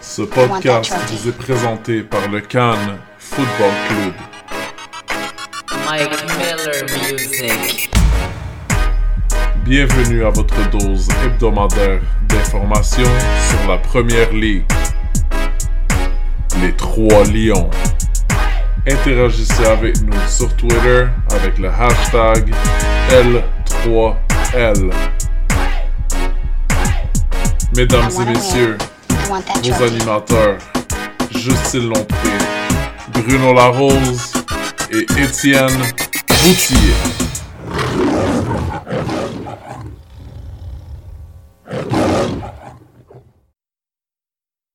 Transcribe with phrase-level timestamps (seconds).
[0.00, 4.14] Ce podcast vous est présenté par le Cannes Football Club.
[5.84, 7.90] Mike Miller Music.
[9.64, 13.04] Bienvenue à votre dose hebdomadaire d'informations
[13.48, 14.64] sur la première ligue.
[16.60, 17.70] Les Trois Lions.
[18.88, 22.54] Interagissez avec nous sur Twitter avec le hashtag
[23.10, 24.92] L3L.
[27.76, 28.78] Mesdames et messieurs,
[29.28, 30.58] vos animateurs,
[31.32, 32.28] Justine Lompré,
[33.12, 34.32] Bruno Larose
[34.92, 35.82] et Étienne
[36.28, 36.76] Boutier.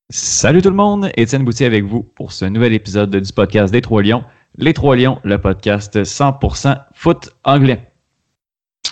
[0.09, 3.81] Salut tout le monde, Étienne Boutier avec vous pour ce nouvel épisode du podcast des
[3.81, 4.25] Trois Lions.
[4.57, 7.91] Les Trois Lions, le podcast 100% foot anglais.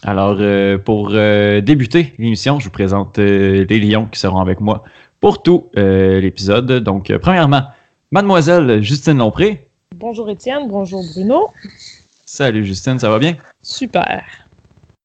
[0.03, 4.61] Alors, euh, pour euh, débuter l'émission, je vous présente euh, les Lions qui seront avec
[4.61, 4.83] moi
[5.19, 6.71] pour tout euh, l'épisode.
[6.83, 7.63] Donc, euh, premièrement,
[8.11, 9.67] mademoiselle Justine Lompré.
[9.95, 11.49] Bonjour Étienne, bonjour Bruno.
[12.25, 13.35] Salut Justine, ça va bien?
[13.61, 14.23] Super.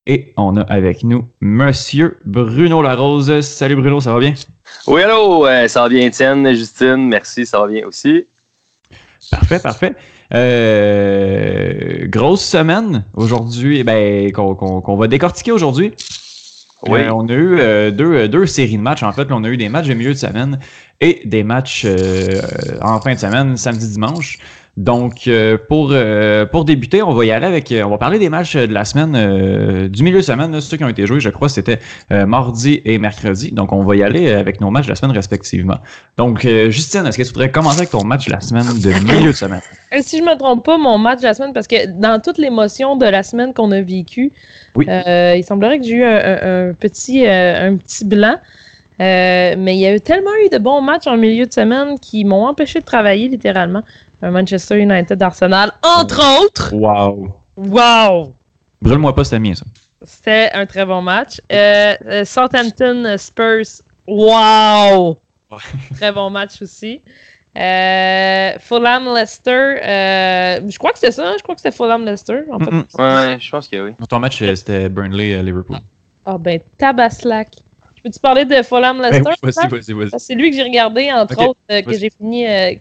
[0.07, 3.41] Et on a avec nous Monsieur Bruno Larose.
[3.41, 4.35] Salut Bruno, ça va bien?
[4.87, 8.27] Oui, allô, euh, ça va bien, Étienne, Justine, merci, ça va bien aussi.
[9.31, 9.95] Parfait, parfait.
[10.35, 15.95] Euh, grosse semaine aujourd'hui, eh ben, qu'on va décortiquer aujourd'hui.
[16.89, 17.01] Oui.
[17.01, 19.03] Euh, on a eu euh, deux, deux séries de matchs.
[19.03, 20.59] En fait, on a eu des matchs de milieu de semaine
[21.01, 22.41] et des matchs euh,
[22.83, 24.39] en fin de semaine, samedi, dimanche.
[24.77, 27.71] Donc, euh, pour, euh, pour débuter, on va y aller avec.
[27.71, 30.77] euh, On va parler des matchs de la semaine, du milieu de semaine, là, ceux
[30.77, 31.79] qui ont été joués, je crois, c'était
[32.11, 33.53] mardi et mercredi.
[33.53, 35.79] Donc, on va y aller avec nos matchs de la semaine respectivement.
[36.17, 39.29] Donc, Justine, est-ce que tu voudrais commencer avec ton match de la semaine de milieu
[39.31, 39.61] de semaine?
[40.01, 42.97] Si je me trompe pas, mon match de la semaine, parce que dans toute l'émotion
[42.97, 44.33] de la semaine qu'on a vécue,
[44.75, 44.87] Oui.
[44.89, 48.39] euh, il semblerait que j'ai eu un, un- un petit, euh, un petit blanc.
[49.01, 51.99] Euh, mais il y a eu tellement eu de bons matchs en milieu de semaine
[51.99, 53.83] qui m'ont empêché de travailler littéralement.
[54.23, 56.73] Un Manchester United Arsenal, entre autres.
[56.73, 57.37] Wow!
[57.57, 58.35] Wow!
[58.81, 59.65] Brûle-moi pas, c'était mien, ça.
[60.03, 61.41] C'était un très bon match.
[61.53, 65.19] Euh, euh, Southampton Spurs, wow!
[65.95, 67.03] Très bon match aussi.
[67.57, 69.51] Euh, Fulham Leicester,
[69.83, 71.35] euh, je crois que c'était ça, hein?
[71.39, 72.43] je crois que c'était Fulham Leicester.
[72.51, 72.71] En fait.
[72.71, 73.95] Ouais, je pense que oui.
[74.09, 75.79] Ton match, c'était Burnley-Liverpool.
[76.25, 77.51] Ah ben, tabaslac.
[78.05, 79.31] Peux-tu parler de Fulham Leicester?
[79.43, 82.47] Ben que C'est lui que j'ai regardé, entre autres, euh, que j'ai fini.
[82.47, 82.75] euh,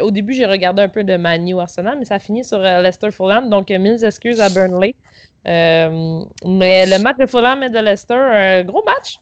[0.00, 2.82] au début, j'ai regardé un peu de Manu Arsenal, mais ça a fini sur euh,
[2.82, 3.48] Leicester Fulham.
[3.48, 4.96] Donc, euh, mille excuses à Burnley.
[5.44, 9.20] Mais le match de Fulham et de Leicester, un gros match.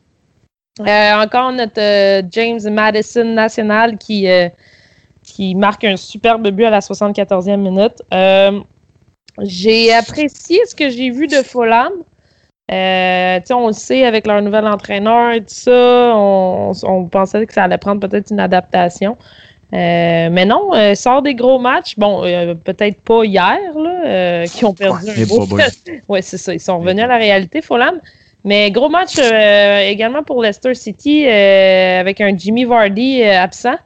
[0.81, 4.27] Encore notre James Madison national qui,
[5.23, 8.03] qui marque un superbe but à la 74e minute.
[9.43, 11.93] J'ai apprécié ce que j'ai vu de Fulham.
[12.73, 17.53] Euh, on le sait avec leur nouvel entraîneur et tout ça, on, on pensait que
[17.53, 19.17] ça allait prendre peut-être une adaptation.
[19.75, 21.95] Euh, mais non, euh, sort des gros matchs.
[21.99, 25.47] Bon, euh, peut-être pas hier, là, euh, qui ont perdu Ouais, un gros.
[26.09, 26.55] ouais, c'est ça.
[26.55, 28.01] Ils sont revenus à la réalité, Fulham.
[28.45, 33.77] Mais gros match euh, également pour Leicester City euh, avec un Jimmy Vardy absent.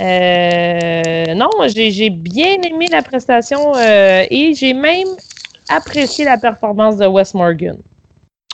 [0.00, 5.08] Euh, non, j'ai bien aimé la prestation euh, et j'ai même
[5.68, 7.76] apprécié la performance de Wes Morgan.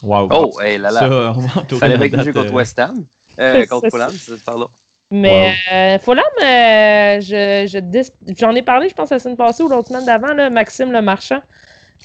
[0.02, 0.28] Wow.
[0.30, 1.00] Oh, hey là là.
[1.00, 3.04] Ça, on va Fallait bien contre euh, West Ham.
[3.38, 4.66] Euh, contre Fulham, c'est par là.
[5.10, 9.62] Mais euh, Fulham, euh, je, je dis- j'en ai parlé, je pense, la semaine passée
[9.62, 11.40] ou l'autre semaine d'avant, là, Maxime Le Marchand,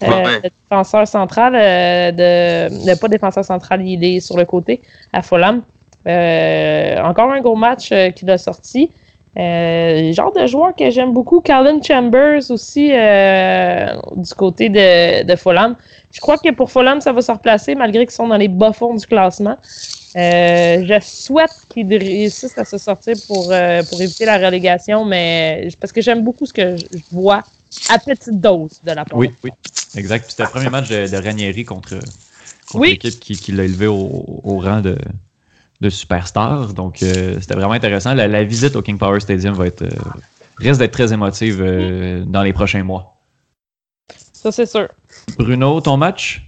[0.04, 0.40] euh, Ouais, ouais.
[0.44, 4.81] le défenseur central, euh, de, le- pas défenseur central, il est sur le côté
[5.12, 5.64] à Fulham.
[6.08, 8.92] Euh, encore un gros match euh, qu'il a sorti.
[9.38, 15.36] Euh, genre de joueur que j'aime beaucoup, Calvin Chambers aussi euh, du côté de, de
[15.36, 15.75] Fulham.
[16.13, 18.71] Je crois que pour Fulham, ça va se replacer malgré qu'ils sont dans les bas
[18.71, 19.57] fonds du classement.
[20.15, 25.68] Euh, je souhaite qu'ils réussissent à se sortir pour, euh, pour éviter la relégation, mais
[25.81, 27.42] parce que j'aime beaucoup ce que je vois
[27.89, 29.18] à petite dose de la part.
[29.18, 29.50] Oui, oui,
[29.95, 30.25] exact.
[30.25, 32.92] Puis C'était le premier match de, de Ranieri contre, contre Oui.
[32.92, 34.95] l'équipe qui, qui l'a élevé au, au rang de,
[35.81, 36.75] de superstar.
[36.75, 38.13] Donc, euh, c'était vraiment intéressant.
[38.13, 39.83] La, la visite au King Power Stadium va être,
[40.57, 41.57] risque d'être très émotive
[42.27, 43.12] dans les prochains mois.
[44.44, 44.90] Ça, c'est sûr.
[45.38, 46.42] Bruno, ton match?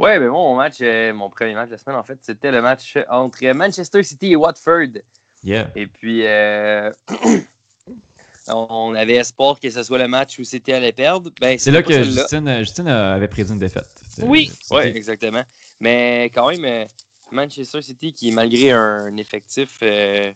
[0.00, 2.50] Ouais, mais bon, mon match, euh, mon premier match de la semaine, en fait, c'était
[2.50, 5.02] le match entre Manchester City et Watford.
[5.44, 5.70] Yeah.
[5.76, 6.90] Et puis, euh,
[8.48, 11.30] on avait espoir que ce soit le match où c'était allait perdre.
[11.40, 12.02] Ben, C'est là que.
[12.02, 14.02] Justine, euh, Justine avait prédit une défaite.
[14.22, 14.50] Oui.
[14.72, 15.44] Oui, exactement.
[15.78, 16.88] Mais quand même,
[17.30, 20.32] Manchester City, qui malgré un effectif euh,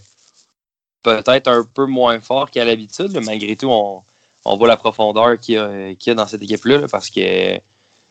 [1.03, 4.03] peut-être un peu moins fort qu'à l'habitude, malgré tout, on,
[4.45, 7.59] on voit la profondeur qu'il y, a- dans cette équipe-là, là, parce que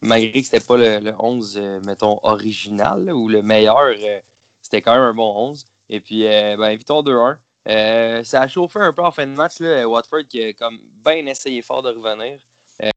[0.01, 4.19] malgré que c'était pas le, le 11, euh, mettons, original, ou le meilleur, euh,
[4.61, 5.65] c'était quand même un bon 11.
[5.89, 7.37] Et puis, euh, ben, victoire 2-1.
[7.67, 9.59] Euh, ça a chauffé un peu en fin de match.
[9.59, 12.41] Là, Watford qui a comme bien essayé fort de revenir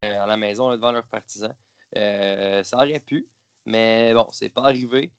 [0.03, 1.55] à la maison devant leurs partisans.
[1.95, 3.27] Ça aurait pu,
[3.67, 5.13] mais bon, c'est pas arrivé.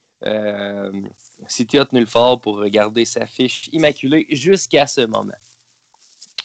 [1.48, 5.34] City a tenu le fort pour garder sa fiche immaculée jusqu'à ce moment.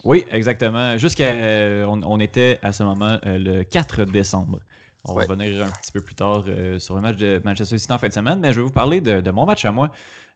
[0.03, 0.97] Oui, exactement.
[0.97, 1.25] Jusqu'à.
[1.31, 4.61] euh, on, on était à ce moment euh, le 4 décembre.
[5.03, 5.25] On Ouais.
[5.25, 7.97] va revenir un petit peu plus tard euh, sur le match de Manchester City en
[7.97, 9.89] fin de semaine, mais je vais vous parler de, de mon match à moi.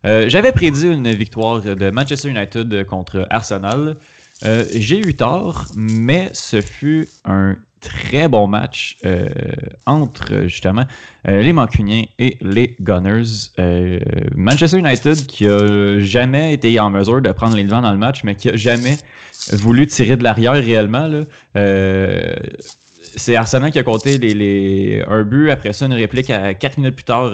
[0.07, 3.95] Euh, J'avais prédit une victoire de Manchester United contre Arsenal.
[4.43, 9.29] Euh, J'ai eu tort, mais ce fut un très bon match euh,
[9.85, 10.85] entre justement
[11.27, 13.51] euh, les Mancuniens et les Gunners.
[13.59, 13.99] Euh,
[14.35, 18.23] Manchester United qui a jamais été en mesure de prendre les devants dans le match,
[18.23, 18.97] mais qui a jamais
[19.53, 21.07] voulu tirer de l'arrière réellement.
[21.07, 21.21] Là.
[23.17, 26.95] C'est Arsenal qui a compté les, un but, après ça une réplique à 4 minutes
[26.95, 27.31] plus tard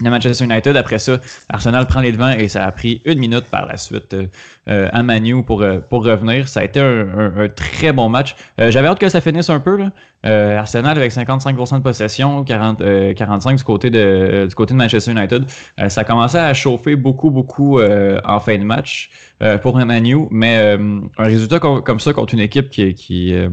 [0.00, 0.76] de Manchester United.
[0.76, 1.18] Après ça,
[1.48, 4.26] Arsenal prend les devants et ça a pris une minute par la suite euh,
[4.68, 6.48] euh, à Manu pour, euh, pour revenir.
[6.48, 8.34] Ça a été un, très bon match.
[8.60, 9.76] Euh, J'avais hâte que ça finisse un peu.
[9.76, 9.90] Là.
[10.26, 14.78] Euh, Arsenal avec 55% de possession, 40, euh, 45 du côté de, du côté de
[14.78, 15.44] Manchester United.
[15.78, 19.10] Euh, ça commençait à chauffer beaucoup, beaucoup euh, en fin de match
[19.42, 22.94] euh, pour un Manu, mais euh, un résultat com- comme ça contre une équipe qui,
[22.94, 23.48] qui, euh,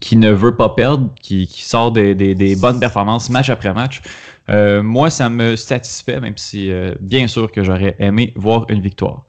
[0.00, 4.02] qui ne veut pas perdre, qui, qui sort des, des- bonnes performances match après match,
[4.50, 8.80] euh, moi, ça me satisfait, même si euh, bien sûr que j'aurais aimé voir une
[8.80, 9.26] victoire.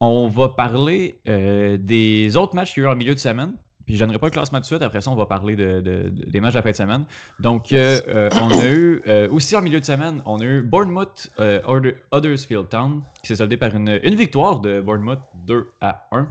[0.00, 3.54] On va parler euh, des autres matchs qu'il y a eu en milieu de semaine.
[3.86, 4.82] Puis je donnerai pas le classement tout de suite.
[4.82, 7.04] Après ça, on va parler de, de- de- des matchs fin de semaine.
[7.38, 12.68] Donc, on a eu aussi en milieu de semaine, on a eu Bournemouth Hudder- Huddersfield
[12.70, 16.28] Town qui s'est soldé par une, une victoire de Bournemouth 2 à 1.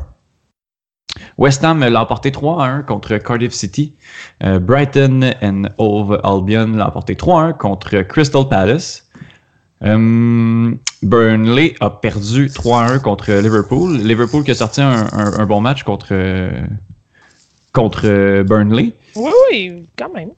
[1.38, 3.94] West Ham l'a emporté 3 à 1 contre Cardiff City.
[4.44, 9.08] Euh, Brighton and Hove Albion l'a emporté 3 à 1 contre Crystal Palace.
[9.84, 10.72] Euh,
[11.02, 13.98] Burnley a perdu 3 à 1 contre Liverpool.
[13.98, 16.14] Liverpool qui a sorti un, un- bon match contre,
[17.74, 18.94] contre Burnley.
[19.16, 20.30] Oui, oui, quand même.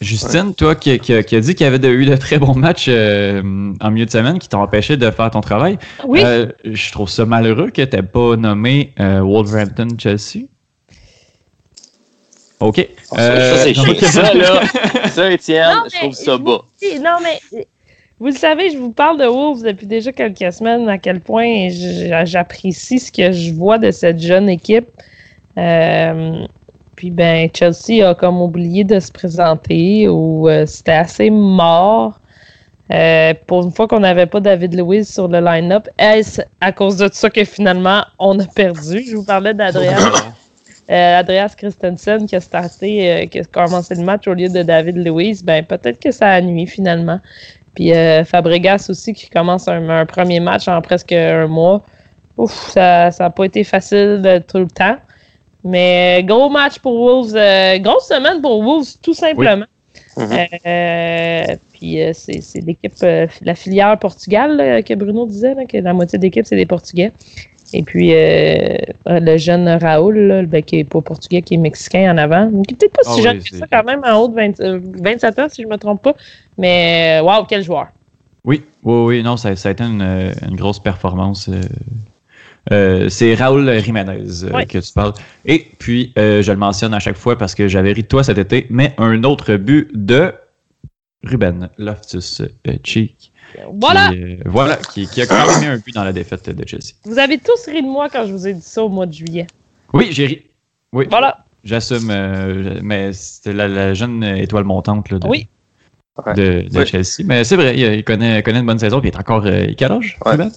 [0.00, 2.54] Justine, toi qui, qui- qui a dit qu'il y avait de- eu de très bons
[2.54, 3.42] matchs euh,
[3.80, 7.10] en milieu de semaine qui t'ont empêché de faire ton travail, Oui, euh, je trouve
[7.10, 10.46] ça malheureux que tu n'aies pas nommé euh, Wolverhampton-Chelsea.
[12.60, 12.88] OK.
[13.02, 13.74] Ça, ça, c'est.
[14.06, 14.60] Ça, là,
[15.10, 16.60] ça, Étienne, Non, je trouve ça je bas.
[16.82, 17.66] Oui, Non, mais
[18.18, 21.68] vous le savez, je vous parle de Wolves depuis déjà quelques semaines, à quel point
[22.24, 24.88] j'apprécie ce que je vois de cette jeune équipe.
[25.56, 26.46] Euh,
[27.00, 32.20] puis ben, Chelsea a comme oublié de se présenter ou euh, c'était assez mort.
[32.92, 36.98] Euh, pour une fois qu'on n'avait pas David Lewis sur le line-up, est-ce à cause
[36.98, 39.02] de ça que finalement on a perdu?
[39.08, 39.96] Je vous parlais d'Adrian.
[40.90, 41.22] Euh,
[41.56, 45.64] Christensen qui a starté, qui a commencé le match au lieu de David Lewis, ben
[45.64, 47.20] peut-être que ça a nuit finalement.
[47.76, 47.92] Puis
[48.26, 51.82] Fabregas aussi qui commence un, un premier match en presque un mois.
[52.36, 54.96] Ouf, ça n'a pas été facile tout le temps.
[55.64, 59.66] Mais gros match pour Wolves, euh, grosse semaine pour Wolves tout simplement.
[60.16, 60.46] Mhm.
[60.66, 65.76] Euh, puis euh, c'est l'équipe, euh, la filière Portugal là, que Bruno disait, là, que
[65.76, 67.12] la moitié de l'équipe c'est des Portugais.
[67.72, 68.76] Et puis euh,
[69.06, 72.50] le jeune Raoul, là, ben, qui est pas portugais, qui est mexicain en avant.
[72.66, 74.34] Qui est peut-être pas si Ah jeune oui, que ça, quand même, en haut de
[74.34, 76.14] 20 euh, 27 ans, si je me trompe pas.
[76.58, 77.88] Mais waouh, quel joueur!
[78.44, 81.48] Oui, oui, oui, non, ça, ça a été une, euh, une grosse performance.
[82.72, 84.66] Euh, c'est Raoul Jiménez euh, Oui.
[84.66, 85.12] que tu parles.
[85.44, 88.22] Et puis, euh, je le mentionne à chaque fois parce que j'avais ri de toi
[88.24, 90.32] cet été, mais un autre but de
[91.24, 93.32] Ruben Loftus-Cheek.
[93.72, 94.10] Voilà!
[94.10, 96.66] Qui, euh, voilà, qui, qui a quand même mis un but dans la défaite de
[96.66, 96.92] Chelsea.
[97.04, 99.12] Vous avez tous ri de moi quand je vous ai dit ça au mois de
[99.12, 99.46] juillet.
[99.92, 100.42] Oui, j'ai ri.
[100.92, 101.44] Oui, Voilà!
[101.64, 105.46] j'assume, euh, mais c'était la, la jeune étoile montante là, de, Oui.
[106.36, 106.86] de, de Oui.
[106.86, 107.24] Chelsea.
[107.24, 109.44] Mais c'est vrai, il, il connaît, connaît une bonne saison, puis il est encore.
[109.46, 110.32] euh, il quel âge, Ouais.
[110.32, 110.50] Ruben?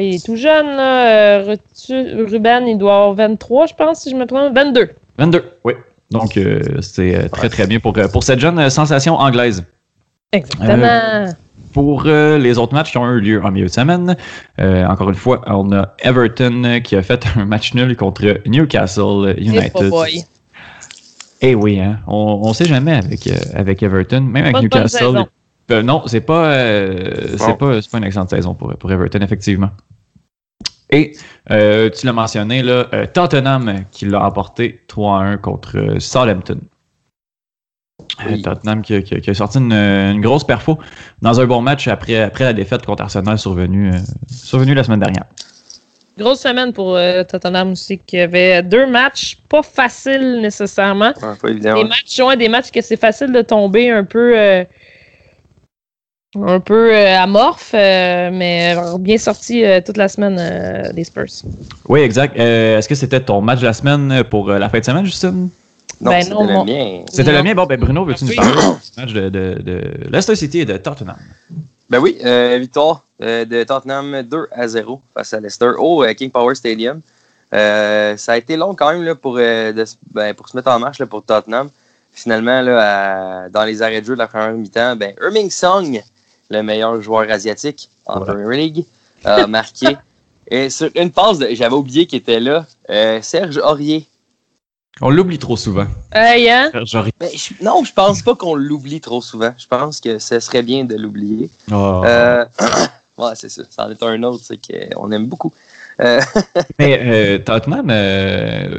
[0.00, 1.06] Il est tout jeune, là.
[1.40, 4.54] Euh, Rutu- Ruben, il doit avoir 23, je pense, si je me trompe.
[4.54, 4.90] 22.
[5.18, 5.74] 22, oui.
[6.10, 9.64] Donc, euh, c'est euh, très, très bien pour, pour cette jeune sensation anglaise.
[10.32, 11.32] Exactement.
[11.72, 14.14] Pour euh, les autres matchs qui ont eu lieu en milieu de semaine,
[14.60, 19.34] euh, encore une fois, on a Everton qui a fait un match nul contre Newcastle
[19.38, 19.88] United.
[19.88, 20.22] boy.
[21.40, 25.24] Eh oui, hein, on ne sait jamais avec, euh, avec Everton, même avec Newcastle.
[25.72, 27.54] Euh, non, c'est pas, euh, Bon.
[27.56, 29.70] pas, c'est pas une excellente saison pour, pour Everton, effectivement.
[30.90, 31.16] Et
[31.50, 36.58] euh, tu l'as mentionné, là, euh, Tottenham qui l'a emporté 3-1 contre euh, Southampton.
[38.20, 38.42] Euh, Oui.
[38.42, 40.78] Tottenham qui, a- qui a- qui a sorti une, une grosse perfo
[41.22, 43.98] dans un bon match après, après la défaite contre Arsenal survenue, euh,
[44.30, 45.24] survenue la semaine dernière.
[46.18, 51.14] Grosse semaine pour euh, Tottenham aussi, qui avait deux matchs pas faciles nécessairement.
[51.22, 51.74] Ouais, pas évident.
[51.74, 51.88] Des ouais.
[51.88, 54.62] matchs, ouais, des matchs que c'est facile de tomber un peu, euh,
[56.34, 61.26] un peu euh, amorphe, euh, mais bien sorti euh, toute la semaine euh, des Spurs.
[61.88, 62.38] Oui, exact.
[62.38, 65.04] Euh, Est-ce que c'était ton match de la semaine pour euh, la fin de semaine,
[65.04, 65.50] Justine?
[66.00, 67.02] Non, Ben c'était non, le mon- mien.
[67.12, 67.54] C'était le mien.
[67.54, 70.76] Bon, ben Bruno, veux-tu nous parler du match de, de, de Leicester City et de
[70.78, 71.16] Tottenham?
[71.90, 76.14] Ben oui, euh, victoire euh, de Tottenham 2 à 0 face à Leicester au euh,
[76.14, 77.00] King Power Stadium.
[77.54, 80.70] Euh, ça a été long quand même là, pour, euh, de ben, pour se mettre
[80.70, 81.68] en marche là, pour Tottenham.
[82.14, 86.00] Finalement, là, à- dans les arrêts de jeu de la première mi-temps, ben, Erming Song,
[86.50, 88.34] le meilleur joueur asiatique en Voilà.
[88.34, 88.84] Premier League,
[89.24, 89.96] a marqué.
[90.50, 94.06] Et sur une passe, de- j'avais oublié qu'il était là, euh, Serge Aurier.
[95.00, 95.86] On l'oublie trop souvent.
[96.12, 96.70] Hey, hein?
[96.84, 99.54] Genre, Ben, je- non, je pense pas qu'on l'oublie trop souvent.
[99.56, 101.48] Je pense que ce serait bien de l'oublier.
[101.70, 102.02] oh.
[102.04, 102.44] Euh,
[103.18, 103.62] ouais, c'est ça.
[103.70, 105.52] Ça en est un autre, c'est qu'on aime beaucoup.
[106.00, 106.20] Euh,
[106.78, 108.78] Mais euh, Tottenham euh,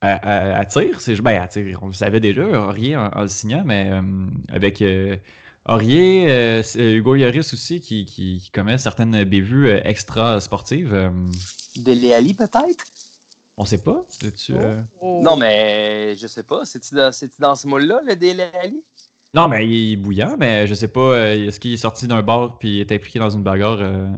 [0.00, 4.02] attire, c'est ben, attire, on le savait déjà, Aurier en, en le signant, mais euh,
[4.48, 5.16] avec euh,
[5.68, 10.94] Aurier, euh, c'est Hugo Lloris aussi qui, qui, qui commet certaines bévues euh, extra sportives.
[10.94, 11.10] euh,
[11.76, 12.84] de Léali, peut-être?
[13.58, 14.02] on sait pas.
[14.20, 15.20] tu euh, Oh.
[15.24, 16.64] Non, mais je sais pas.
[16.66, 18.84] C'est-tu dans, ce moule-là, le Dele Ali?
[19.34, 21.00] Non, mais il est bouillant, mais je sais pas.
[21.00, 23.78] euh, Est-ce qu'il est sorti d'un bar puis est impliqué dans une bagarre?
[23.80, 24.10] euh?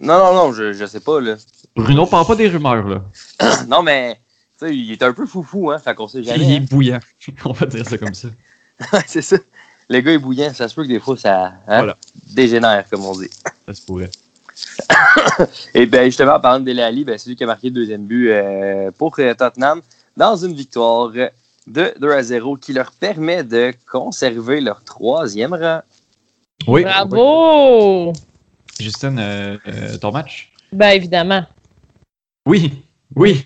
[0.00, 1.36] Non, non, non, je, je sais pas, là.
[1.76, 3.04] Bruno parle pas des rumeurs, là.
[3.68, 4.14] non, mais,
[4.58, 5.78] tu sais, il est un peu foufou, hein.
[5.78, 6.56] Fait qu'on sait Il jamais.
[6.56, 7.00] est bouillant.
[7.44, 8.28] on va dire ça comme ça.
[8.92, 9.00] hein.
[9.06, 9.36] c'est ça.
[9.90, 10.54] Le gars est bouillant.
[10.54, 11.96] Ça se peut que des fois, ça hein, Voilà.
[12.32, 13.28] dégénère, comme on dit.
[13.66, 14.10] Ça se pourrait.
[15.74, 17.74] Et bien, justement, en parlant de Dele Ali, ben, c'est lui qui a marqué le
[17.74, 19.80] deuxième but euh, pour euh, Tottenham
[20.16, 25.80] dans une victoire de 2 à 0 qui leur permet de conserver leur troisième rang.
[26.68, 26.84] Oui.
[26.84, 28.12] Bravo!
[28.78, 30.52] Justine, euh, euh, ton match?
[30.72, 31.44] Ben, évidemment.
[32.46, 32.72] Oui.
[33.16, 33.44] Oui.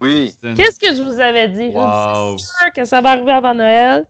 [0.00, 0.34] Oui.
[0.56, 1.70] Qu'est-ce que je vous avais dit?
[1.72, 2.38] Je Wow.
[2.38, 4.06] c'est sûr que ça va arriver avant Noël.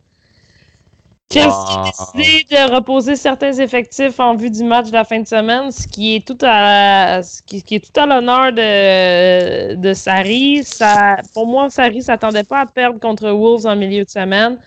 [1.35, 5.27] Chelsea a décidé de reposer certains effectifs en vue du match de la fin de
[5.27, 10.63] semaine, ce qui est tout à ce qui, est tout à l'honneur de, de Sarri.
[10.65, 14.59] Ça, pour moi, Sarri s'attendait pas à perdre contre Wolves en milieu de semaine,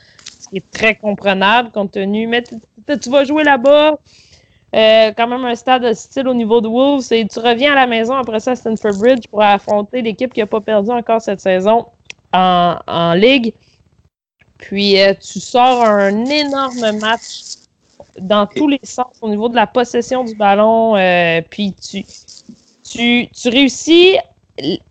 [0.41, 2.27] ce qui est très comprenable compte tenu.
[2.27, 3.95] Mais tu- vas jouer là-bas.
[4.75, 7.87] euh, quand même un stade hostile au niveau de Wolves et tu reviens à la
[7.87, 11.39] maison après ça à Stamford Bridge pour affronter l'équipe qui n'a pas perdu encore cette
[11.39, 11.85] saison
[12.33, 13.53] en, en Ligue.
[14.57, 17.57] Puis euh, tu sors un énorme match
[18.19, 20.95] dans tous les sens au niveau de la possession du ballon.
[20.95, 22.03] euh, puis tu,
[22.83, 24.17] tu, tu réussis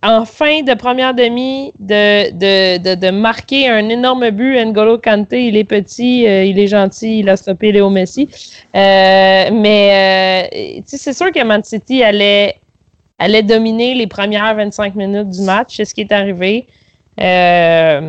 [0.02, 4.64] en fin de première demi de, de, de, de marquer un énorme but.
[4.64, 8.28] N'Golo Kanté, il est petit, euh, il est gentil, il a stoppé Léo Messi.
[8.76, 12.56] Euh, mais c'est sûr que Man City allait,
[13.18, 15.76] allait dominer les premières 25 minutes du match.
[15.76, 16.66] C'est ce qui est arrivé.
[17.20, 18.00] Euh,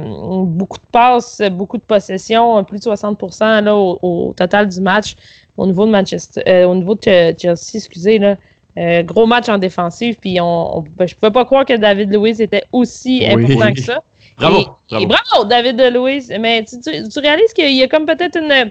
[0.44, 3.22] beaucoup de passes, beaucoup de possessions, plus de 60
[3.64, 5.16] là, au, au total du match
[5.56, 8.36] au niveau de Manchester, euh, au niveau de Chelsea, excusez, là.
[8.78, 11.74] Euh, gros match en défensive, puis on, on- ben, je ne peux pas croire que
[11.74, 13.46] David Luiz était aussi Oui.
[13.46, 14.04] important que ça.
[14.38, 14.60] Bravo.
[14.60, 15.04] Et, bravo.
[15.04, 16.32] et bravo, David Luiz.
[16.40, 18.70] Mais tu, tu- tu réalises qu'il y a comme peut-être une.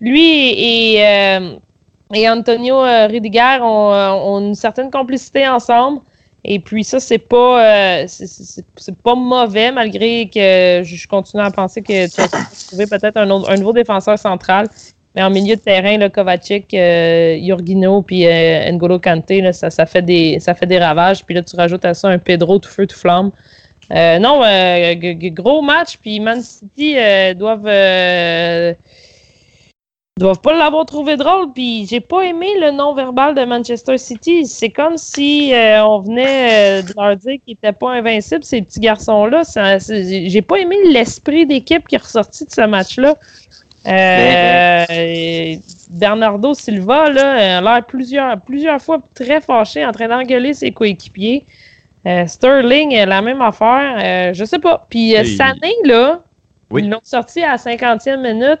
[0.00, 1.38] Lui et, et,
[2.14, 6.00] et Antonio Rudiger ont, ont une certaine complicité ensemble.
[6.44, 8.62] Et puis ça, c'est pas euh, c'est-
[9.02, 13.50] pas mauvais, malgré que je continue à penser que Chelsea va trouver peut-être un, autre-
[13.50, 14.68] un nouveau défenseur central.
[15.14, 19.70] Mais en milieu de terrain, là, Kovacic, euh, Jorginho puis euh, N'Golo Kanté, là, ça,
[19.70, 21.24] ça, fait des, ça fait des ravages.
[21.24, 23.30] Puis là, tu rajoutes à ça un Pedro tout feu, tout flamme.
[23.92, 24.94] Euh, non, euh,
[25.30, 25.98] gros match.
[25.98, 27.66] Puis Man City euh, doivent,
[30.18, 31.52] doivent pas l'avoir trouvé drôle.
[31.52, 34.46] Puis j'ai pas aimé le non-verbal de Manchester City.
[34.46, 38.62] C'est comme si euh, on venait euh, de leur dire qu'ils étaient pas invincibles, ces
[38.62, 39.42] petits garçons-là.
[39.88, 43.16] J'ai pas aimé l'esprit d'équipe qui est ressorti de ce match-là.
[43.86, 45.56] Euh,
[45.90, 51.44] Bernardo Silva là, a l'air plusieurs, plusieurs fois très fâché en train d'engueuler ses coéquipiers.
[52.06, 53.96] Euh, Sterling, euh, la même affaire.
[53.98, 54.86] Euh, je sais pas.
[54.88, 55.24] Puis euh.
[55.24, 56.20] Sané, là,
[56.70, 56.82] Oui.
[56.84, 58.60] ils l'ont sorti à la 50e minute.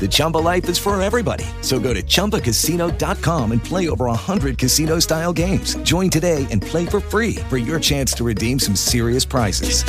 [0.00, 1.44] The Chumba life is for everybody.
[1.62, 5.76] So go to ChumbaCasino.com and play over 100 casino-style games.
[5.82, 9.82] Join today and play for free for your chance to redeem some serious prizes.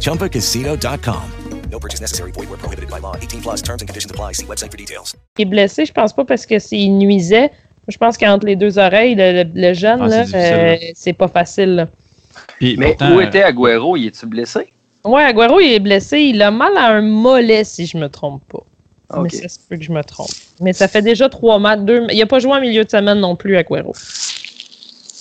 [0.00, 1.22] ChumbaCasino.com.
[1.70, 2.32] No purchase necessary.
[2.32, 3.16] Void where prohibited by law.
[3.16, 4.32] 18 plus terms and conditions apply.
[4.32, 5.14] See website for details.
[5.38, 7.50] Il est blessé, je pense pas parce que s'il nuisait.
[7.88, 11.12] Je pense qu'entre les deux oreilles, le, le- le jeune, Ah, là, c'est euh, c'est
[11.14, 11.74] pas facile.
[11.74, 11.88] là.
[12.60, 13.96] Mais où était Agüero?
[13.96, 14.72] Il est-tu blessé?
[15.04, 16.18] Ouais, Aguero, il est blessé.
[16.18, 18.62] Il a mal à un mollet, si je me trompe pas.
[19.14, 19.24] Ok.
[19.32, 20.30] Mais ça se peut que je me trompe.
[20.60, 21.80] Mais ça fait déjà trois matchs.
[21.80, 22.06] Deux...
[22.12, 23.94] Il a pas joué en milieu de semaine non plus, Aguero.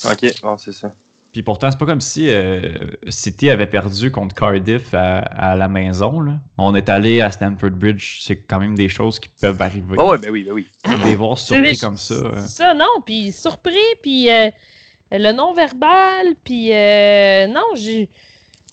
[0.06, 0.94] Ok, bon, c'est ça.
[1.32, 2.62] Puis pourtant, c'est pas comme si euh,
[3.08, 6.20] City avait perdu contre Cardiff à, à la maison.
[6.20, 6.40] Là.
[6.58, 8.20] On est allé à Stamford Bridge.
[8.22, 9.96] C'est quand même des choses qui peuvent arriver.
[9.98, 10.68] Oh, ouais, ben oui, ben oui.
[11.06, 12.16] Des voir surpris comme ça.
[12.16, 12.42] euh.
[12.42, 13.02] Ça, non.
[13.06, 14.50] Puis surpris, puis euh,
[15.12, 18.10] le non-verbal, puis euh, non, j'ai...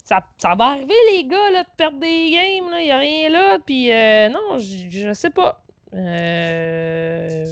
[0.09, 2.73] Ça, ça va arriver, les gars, là, de perdre des games.
[2.81, 3.59] Il n'y a rien là.
[3.65, 5.63] Puis euh, non, je je sais pas.
[5.93, 7.45] Euh,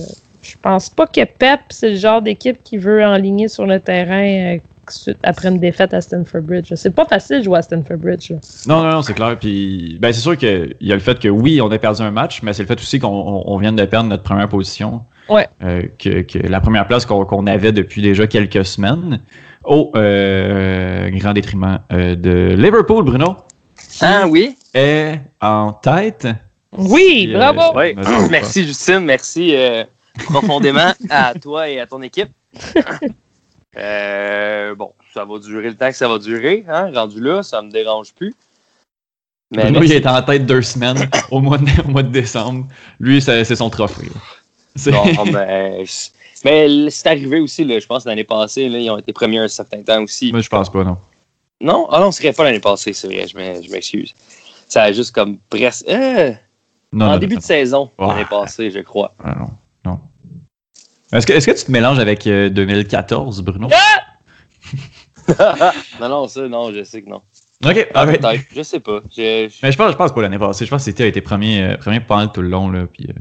[0.43, 4.57] je pense pas que Pep, c'est le genre d'équipe qui veut enligner sur le terrain
[4.57, 6.73] euh, après une défaite à Stanford Bridge.
[6.77, 8.31] C'est pas facile de jouer à Stanford Bridge.
[8.31, 8.37] là.
[8.69, 9.37] Non, non, non, c'est clair.
[9.39, 12.11] Puis, ben, c'est sûr qu'il y a le fait que oui, on a perdu un
[12.13, 15.03] match, mais c'est le fait aussi qu'on on- on vient de perdre notre première position.
[15.29, 15.49] Ouais.
[15.65, 19.21] Euh, que, que la première place qu'on qu'on avait depuis déjà quelques semaines,
[19.67, 23.37] au euh, grand détriment euh, de Liverpool, Bruno.
[24.01, 24.57] Ah oui?
[24.75, 26.27] Est en tête.
[26.77, 27.79] Oui, euh, bravo!
[27.79, 27.95] Oui.
[28.31, 29.01] Merci, Justine.
[29.01, 29.85] Merci euh,
[30.25, 32.31] profondément à toi et à ton équipe.
[33.77, 36.65] Euh, bon, ça va durer le temps que ça va durer.
[36.69, 36.91] Hein?
[36.95, 38.35] Rendu là, ça me dérange plus.
[39.51, 39.95] Mais Bruno, merci.
[39.95, 42.67] il est en tête deux semaines au mois de, au mois de décembre.
[42.99, 44.09] Lui, c'est son trophée.
[44.87, 46.13] Bon, ben, c'est-
[46.47, 48.69] mais c'est arrivé aussi, là, je pense, l'année passée.
[48.69, 50.33] Là, ils ont été premiers un certain temps aussi.
[50.33, 50.99] Moi, je pense pas, non.
[51.61, 51.87] Non?
[51.91, 54.15] Ah non, ce serait pas l'année passée, c'est vrai, je m'e- je m'excuse.
[54.69, 55.89] Ça a juste comme presque.
[55.89, 56.33] euh,
[56.93, 57.41] Non, en non, début non.
[57.41, 58.07] de saison, Ouais.
[58.09, 59.15] l'année passée, je crois.
[59.23, 59.49] Ah, non,
[59.85, 60.01] non.
[61.13, 63.69] Est-ce que, est-ce que tu te mélanges avec euh, 2014, Bruno?
[66.01, 67.23] non, non, ça, non, je sais que non.
[67.65, 69.01] Ok, Ah, peut-être, je sais pas.
[69.11, 70.67] Je- je- Mais je pense, je pense pas l'année passée.
[70.67, 72.69] Je pense que c'était a été premier, euh, premier pas mal tout le long.
[72.71, 73.13] Là, puis, euh,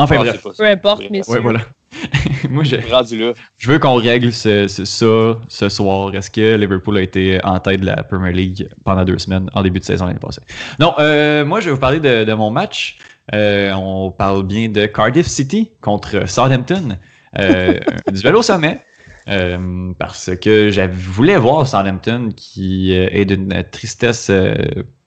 [0.00, 0.46] Enfin Ah, bref.
[0.56, 1.34] Peu importe, messieurs.
[1.34, 1.60] Ouais, voilà.
[2.50, 3.32] Moi, je, Rendu là.
[3.56, 6.14] je veux qu'on règle ce- ce- ça ce soir.
[6.14, 9.62] Est-ce que Liverpool a été en tête de la Premier League pendant deux semaines en
[9.62, 10.42] début de saison l'année passée?
[10.78, 12.98] Non, euh, moi, je vais vous parler de, de mon match.
[13.34, 16.98] Euh, on parle bien de Cardiff City contre Southampton.
[17.38, 17.78] Euh,
[18.12, 18.80] duel au sommet.
[19.28, 24.30] Euh, parce que je voulais voir Southampton qui est d'une tristesse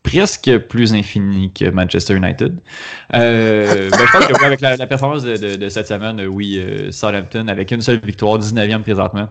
[0.03, 2.59] presque plus infinie que Manchester United.
[3.13, 6.25] Euh, ben, je pense que avec la, la performance de, de- de cette semaine, euh,
[6.25, 9.29] oui, euh, Southampton avec une seule victoire, 19e présentement.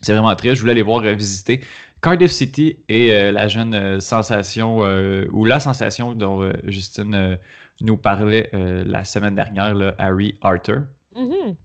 [0.00, 0.54] C'est vraiment triste.
[0.56, 1.60] Je voulais aller voir visiter
[2.00, 4.78] Cardiff City et euh, la jeune sensation,
[5.32, 7.38] ou la sensation dont Justine
[7.80, 10.82] nous parlait la semaine dernière, là, Harry Arthur.
[11.16, 11.56] Mhm.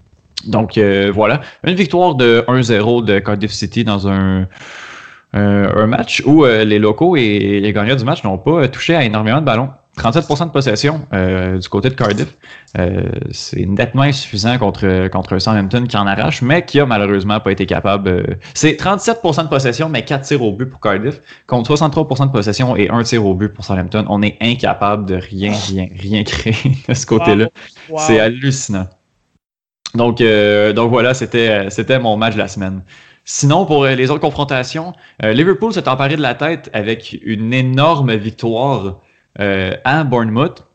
[0.48, 0.80] Donc
[1.14, 4.48] voilà, une victoire de 1-0 de Cardiff City dans un,
[5.34, 9.04] un match où euh, les locaux et les gagnants du match n'ont pas touché à
[9.04, 9.70] énormément de ballons.
[9.98, 12.36] 37% de possession euh, du côté de Cardiff.
[12.80, 17.52] Euh, c'est nettement insuffisant contre, contre Southampton qui en arrache, mais qui a malheureusement pas
[17.52, 18.10] été capable.
[18.10, 18.24] euh,
[18.56, 22.76] c'est 37% de possession, mais 4 tirs au but pour Cardiff, contre 63% de possession
[22.76, 24.06] et 1 tir au but pour Southampton.
[24.10, 26.56] On est incapable de rien, rien, rien créer
[26.90, 27.50] de ce côté-là.
[27.90, 28.00] Wow.
[28.00, 28.88] C'est hallucinant.
[29.96, 32.84] Donc, euh, donc voilà, c'était euh, c'était mon match de la semaine.
[33.26, 37.54] Sinon, pour euh, les autres confrontations, euh, Liverpool s'est emparé de la tête avec une
[37.54, 39.00] énorme victoire
[39.40, 40.66] euh, à Bournemouth.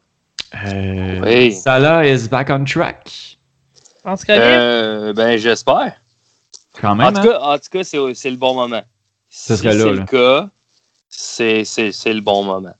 [0.66, 1.52] Euh, Oui.
[1.52, 3.36] Salah is back on track.
[4.04, 4.40] Que bien.
[4.40, 5.92] Euh, ben, j'espère.
[6.80, 7.22] Quand En tout hein?
[7.24, 8.82] cas, en tout cas c'est c'est le bon moment.
[9.28, 10.00] Ce si serait là, c'est là.
[10.00, 10.48] le cas,
[11.10, 12.72] c'est c'est- c'est le bon moment.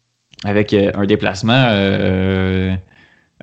[0.44, 1.66] avec euh, un déplacement.
[1.70, 2.74] euh,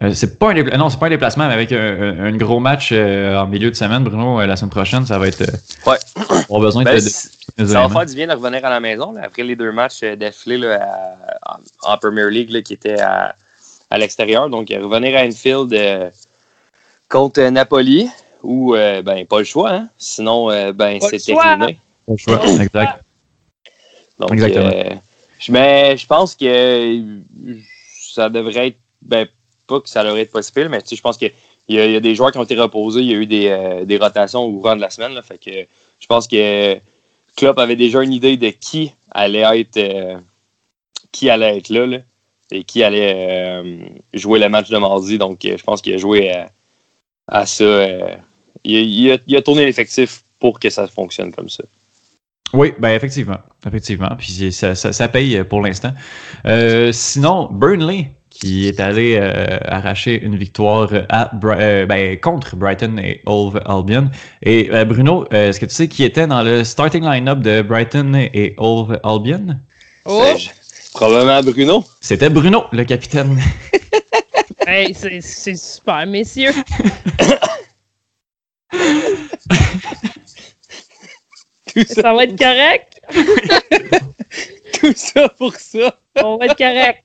[0.04, 2.90] euh, c'est pas un dépla- non, c'est pas un déplacement, mais avec un, gros match
[2.92, 5.42] euh, en milieu de semaine, Bruno, euh, la semaine prochaine, ça va être.
[5.42, 5.98] euh, Ouais.
[6.50, 7.00] On a besoin Ben, de,
[7.64, 9.72] de- ça va faire du bien de revenir à la maison là, après les deux
[9.72, 10.78] matchs euh, d'affilée
[11.46, 13.36] en, en Premier League là, qui étaient à,
[13.90, 14.50] à l'extérieur.
[14.50, 16.10] Donc, euh, revenir à Anfield euh,
[17.10, 18.10] contre euh, Napoli,
[18.44, 19.90] ou euh, ben pas le choix, hein?
[19.98, 21.80] sinon euh, ben c'est terminé.
[22.06, 22.42] Pas le choix.
[22.62, 23.02] Exact.
[24.20, 24.72] Donc, Exactement.
[24.74, 24.94] euh,
[25.40, 27.02] Je- Mais je pense que
[28.14, 28.78] ça devrait être.
[29.02, 29.28] Ben,
[29.66, 31.32] pas que ça devrait être possible, mais je pense qu'il
[31.68, 33.02] y, y a des joueurs qui ont été reposés.
[33.02, 35.14] Il y a eu des, euh, des rotations au courant de la semaine.
[35.14, 35.52] Là, fait que
[36.00, 36.78] je pense que
[37.36, 40.18] Klopp avait déjà une idée de qui allait être, euh,
[41.12, 42.00] qui allait être là,
[42.52, 43.14] et qui allait
[43.64, 43.78] euh,
[44.14, 45.18] jouer le match de mardi.
[45.18, 46.32] Donc, je pense qu'il a joué
[47.28, 47.64] à ça.
[48.64, 51.64] il, a- il a, tourné l'effectif pour que ça fonctionne comme ça.
[52.54, 53.40] Oui, ben effectivement.
[53.66, 54.10] Effectivement.
[54.18, 55.92] Puis ça, ça, ça paye pour l'instant.
[56.92, 62.98] Sinon, Burnley, qui est allé euh, arracher une victoire à, Bri- euh, ben, contre Brighton
[63.02, 64.12] et Hove Albion.
[64.44, 67.62] Et euh, Bruno, euh, est-ce que tu sais qui était dans le starting line-up de
[67.62, 69.58] Brighton et Hove Albion?
[70.04, 70.34] Oh!
[70.94, 71.84] Probablement Bruno.
[72.02, 73.40] C'était Bruno, le capitaine.
[74.68, 76.52] Hey, c'est c'est super, messieurs.
[81.88, 83.00] ça va être correct?
[84.80, 86.00] Tout ça pour ça.
[86.24, 87.05] On va être correct.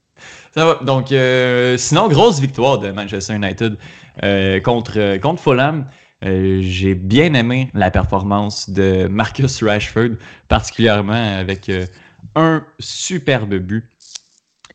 [0.55, 0.75] Ça va.
[0.85, 3.77] Donc, euh, sinon, grosse victoire de Manchester United
[4.25, 5.87] euh, contre, euh, contre Fulham.
[6.25, 10.17] Euh, J'ai bien aimé la performance de Marcus Rashford,
[10.49, 11.87] particulièrement avec euh,
[12.35, 13.91] un superbe but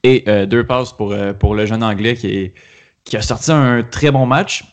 [0.04, 2.54] et euh, deux passes pour, pour le jeune Anglais qui, est-
[3.04, 4.64] qui a sorti un très bon match.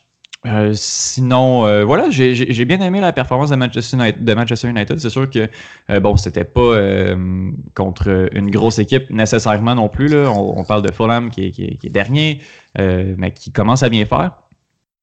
[0.45, 4.25] Euh, sinon, euh, voilà, j'ai j'ai- j'ai bien aimé la performance de Manchester United.
[4.25, 4.99] de Manchester United.
[4.99, 5.49] C'est sûr que,
[5.91, 10.09] euh, bon, c'était pas euh, contre une grosse équipe nécessairement non plus.
[10.09, 10.31] Là.
[10.33, 12.41] On, on parle de Fulham qui est, qui est- qui est dernier,
[12.81, 14.33] euh, mais qui commence à bien faire.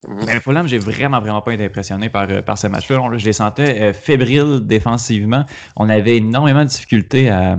[0.08, 3.00] Mais Fulham, j'ai vraiment, vraiment pas été impressionné par, par ce match-là.
[3.18, 5.46] Je les sentais fébriles défensivement.
[5.78, 7.58] On avait énormément de difficultés à,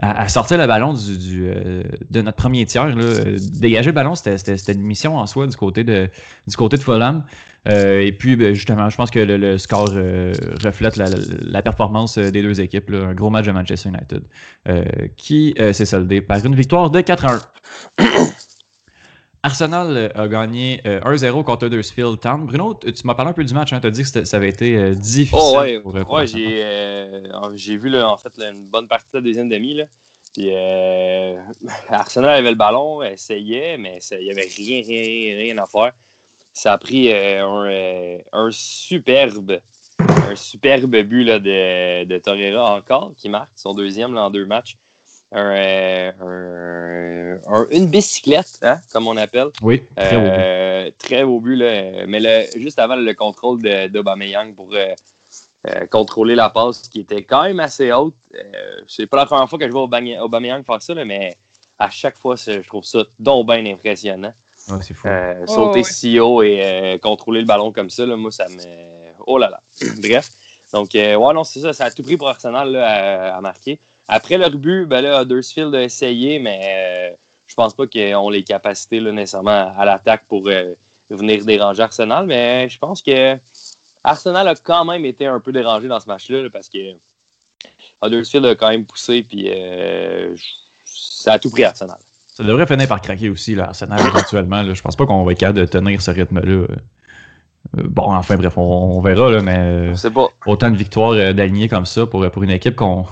[0.00, 2.94] à, à sortir le ballon du, du, euh, de notre premier tiers.
[2.94, 3.14] Là.
[3.58, 6.08] Dégager le ballon, c'était- une mission en soi du côté de,
[6.46, 7.24] du côté de Fulham.
[7.68, 10.32] Euh, et puis, ben, justement, je pense que le, le score euh,
[10.62, 11.06] reflète la,
[11.42, 12.90] la performance euh, des deux équipes.
[12.90, 13.08] là.
[13.08, 14.22] Un gros match de Manchester United
[14.68, 14.84] euh,
[15.16, 17.40] qui euh, s'est soldé par une victoire de 4 1.
[19.48, 22.44] Arsenal euh, a gagné euh, 1-0 contre Huddersfield Town.
[22.44, 23.72] Bruno, tu m'as parlé un peu du match.
[23.72, 23.80] Hein?
[23.80, 25.38] Tu as dit que ça avait été euh, difficile.
[25.40, 26.44] Oh ouais, pour, euh, pour ouais Arsenal.
[26.46, 29.72] j'ai euh, j'ai vu là, en fait là, une bonne partie de la deuxième demi.
[29.72, 29.84] Là.
[30.34, 31.36] Puis, euh,
[31.88, 35.92] Arsenal avait le ballon, essayait, mais il n'y avait rien, rien, rien à faire.
[36.52, 39.62] Ça a pris euh, un, euh, un superbe
[40.30, 44.44] un superbe but là, de, de Torreira encore, qui marque son deuxième là, en deux
[44.44, 44.76] matchs.
[45.30, 49.48] Un, un- un- une bicyclette, hein, comme on appelle.
[49.62, 50.30] Oui, très beau but.
[50.38, 52.06] Euh, très beau but, là.
[52.06, 54.94] Mais le- juste avant le contrôle de- d'Aubameyang pour euh,
[55.68, 58.14] euh, contrôler la passe qui était quand même assez haute.
[58.34, 61.36] Euh, c'est pas la première fois que je vois Aubameyang faire ça, là, mais
[61.78, 64.32] à chaque fois, je trouve ça donc bien impressionnant.
[64.70, 65.08] Ouais, c'est fou.
[65.08, 65.84] Euh, Oh, sauter ouais.
[65.84, 68.58] si haut et euh, contrôler le ballon comme ça, là, moi, ça me.
[69.26, 69.60] Oh là là.
[70.00, 70.30] Bref.
[70.72, 71.72] Donc, euh, ouais, non, c'est ça.
[71.72, 73.80] Ça a tout pris pour Arsenal là, à, à marquer.
[74.08, 77.16] Après leur but, ben là, Huddersfield a essayé, mais euh,
[77.46, 80.74] je pense pas qu'ils ont les capacités nécessairement à l'attaque pour euh,
[81.10, 82.26] venir déranger Arsenal.
[82.26, 83.36] Mais je pense que
[84.02, 86.78] Arsenal a quand même été un peu dérangé dans ce match-là là, parce que
[88.02, 90.34] Huddersfield a quand même poussé, puis euh,
[90.84, 91.98] ça a tout pris Arsenal.
[92.34, 94.62] Ça devrait finir par craquer aussi, là, Arsenal, éventuellement.
[94.72, 96.68] Je pense pas qu'on va être capable de tenir ce rythme-là.
[97.76, 100.28] Euh, Bon, enfin, bref, on, on verra, là, mais euh, pas.
[100.46, 103.04] autant de victoires euh, d'alignées comme ça pour, pour une équipe qu'on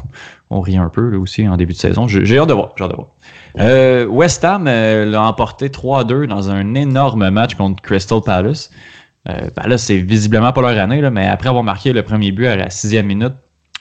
[0.51, 2.09] on rit un peu là, aussi en début de saison.
[2.09, 2.73] J'ai hâte de voir.
[2.81, 3.09] Hâte de voir.
[3.59, 8.71] Euh, West Ham euh, l'a emporté 3-2 dans un énorme match contre Crystal Palace.
[9.29, 12.47] Euh, Palace, c'est visiblement pas leur année, là, mais après avoir marqué le premier but
[12.47, 13.35] à la sixième minute,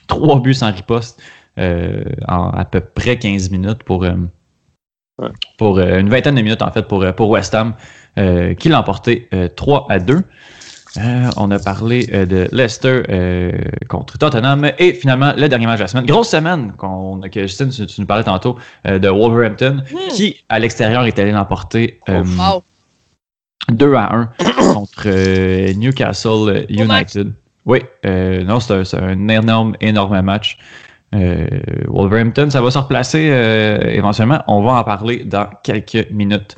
[0.08, 1.22] trois buts sans riposte
[1.58, 4.04] en à peu près 15 minutes pour,
[5.18, 5.28] Ouais.
[5.56, 7.72] pour une vingtaine de minutes en fait pour, pour West Ham,
[8.58, 10.22] qui l'a emporté euh, 3 à 2.
[10.98, 13.52] Euh, on a parlé euh, de Leicester euh,
[13.88, 16.06] contre Tottenham et finalement le dernier match de la semaine.
[16.06, 21.04] Grosse semaine qu'on, que Justine, tu, tu nous parlais tantôt de Wolverhampton qui à l'extérieur
[21.04, 22.62] est allé l'emporter euh, Wow.
[23.70, 24.30] 2 à 1
[24.74, 27.32] contre Newcastle United.
[27.64, 30.56] Oui, non, c'est un, c'est un énorme, énorme match.
[31.12, 33.18] Wolverhampton, ça va se replacer
[33.92, 34.42] éventuellement.
[34.46, 36.56] On va en parler dans quelques minutes.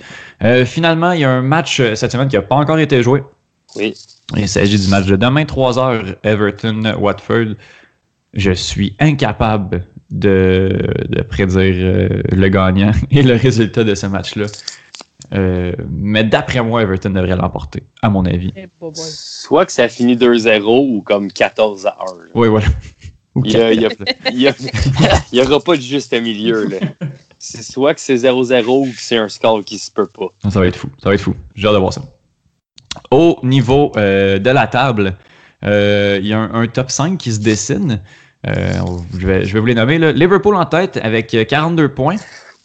[0.67, 3.23] Finalement, il y a un match cette semaine qui n'a pas encore été joué.
[3.77, 3.95] Oui.
[4.37, 7.55] Il s'agit du match de demain, 3h, Everton-Watford.
[8.35, 10.79] Je suis incapable de,
[11.09, 14.47] de prédire euh, le gagnant et le résultat de ce match-là.
[15.33, 18.53] Euh, mais d'après moi, Everton devrait l'emporter, à mon avis.
[18.57, 18.69] Eh.
[18.95, 20.63] Soit que ça finit 2-0
[20.97, 22.05] ou comme 14 à 1.
[22.05, 22.31] là.
[22.35, 22.67] Oui, voilà.
[23.45, 24.31] Il y a- il y a- quatre, là.
[24.33, 24.55] Il y a-
[25.33, 26.67] il y aura pas de juste milieu.
[26.67, 26.79] là.
[27.39, 30.27] C'est soit que c'est 0-0 ou que c'est un score qui se peut pas.
[30.51, 30.89] Ça va être fou.
[31.01, 31.35] Ça va être fou.
[31.55, 32.03] J'ai hâte de voir ça.
[33.11, 35.17] Au niveau euh, de la table,
[35.65, 38.01] euh, il y a un, top 5 qui se dessine.
[38.47, 38.73] Euh,
[39.19, 39.99] je, vais, vous les nommer.
[40.13, 42.17] Liverpool en tête avec 42 points.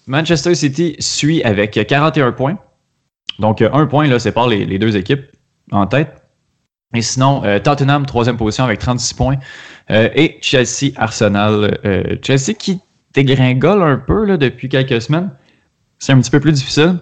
[0.05, 2.57] Manchester City suit avec 41 points.
[3.39, 5.25] Donc, un point là, sépare les, les deux équipes
[5.71, 6.13] en tête.
[6.93, 9.37] Et sinon, Tottenham, troisième position avec 36 points.
[9.89, 11.79] Et Chelsea, Arsenal.
[12.21, 12.81] Chelsea qui
[13.15, 15.31] dégringole un peu depuis quelques semaines.
[15.97, 16.99] C'est un petit peu plus difficile.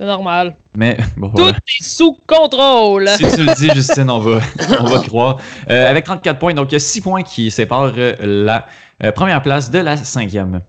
[0.00, 0.56] C'est normal.
[0.74, 1.58] Mais bon, Tout voilà.
[1.58, 3.06] est sous contrôle.
[3.06, 4.40] Si tu le dis, Justine, on va,
[4.80, 5.38] on va croire.
[5.68, 8.66] Euh, avec 34 points, donc il y a 6 points qui séparent euh, la
[9.04, 10.62] euh, première place de la cinquième.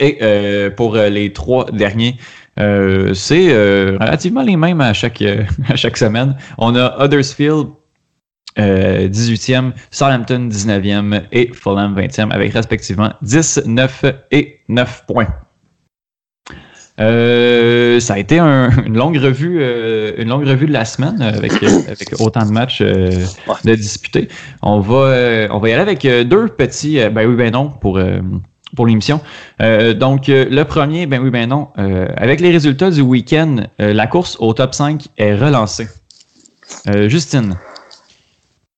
[0.00, 2.16] Et euh, pour les trois derniers,
[2.56, 5.22] c'est relativement les mêmes à chaque,
[5.68, 6.34] à chaque semaine.
[6.56, 7.68] On a Huddersfield,
[8.58, 15.28] euh, 18e, Southampton 19e et Fulham 20e avec respectivement 10, 9 et 9 points.
[17.00, 21.20] Euh, ça a été un- une longue revue, euh, une longue revue de la semaine
[21.20, 23.10] avec, avec autant de matchs euh,
[23.64, 24.28] de disputés.
[24.62, 27.68] On va, euh, on va y aller avec deux petits, euh, ben oui, ben non
[27.68, 28.20] pour euh,
[28.76, 29.20] pour l'émission.
[29.60, 31.68] Euh, donc euh, le premier, ben oui, ben non.
[31.78, 35.88] euh, avec les résultats du week-end, euh, la course au top 5 est relancée.
[36.88, 37.56] Euh, Justine.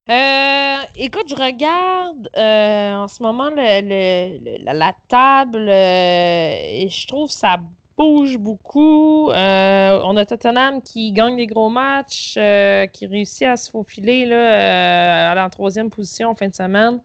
[0.09, 6.57] Euh, écoute, je regarde euh, en ce moment le, le- le- la, la table euh,
[6.63, 7.57] et je trouve ça
[7.97, 9.31] bouge beaucoup.
[9.31, 14.27] Euh, on a Tottenham qui gagne des gros matchs, euh, qui réussit à se faufiler
[14.27, 17.01] là, euh, à la troisième position en fin de semaine.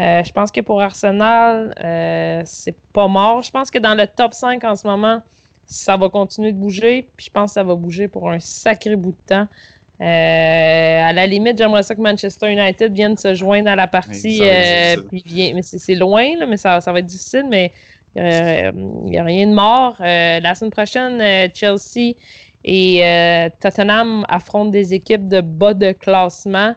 [0.00, 3.42] Euh, je pense que pour Arsenal, euh, c'est pas mort.
[3.42, 5.22] Je pense que dans le top 5 en ce moment,
[5.66, 7.08] ça va continuer de bouger.
[7.16, 9.48] Puis je pense que ça va bouger pour un sacré bout de temps.
[10.00, 14.38] Euh, à la limite, j'aimerais ça que Manchester United vienne se joindre à la partie.
[14.40, 17.46] Oui, euh, puis vient- mais c'est c'est loin, là, mais ça, ça va être difficile.
[17.50, 17.72] Mais
[18.18, 19.96] il n'y a rien de mort.
[20.00, 22.14] Euh, la semaine prochaine, euh, Chelsea
[22.64, 26.74] et euh, Tottenham affrontent des équipes de bas de classement.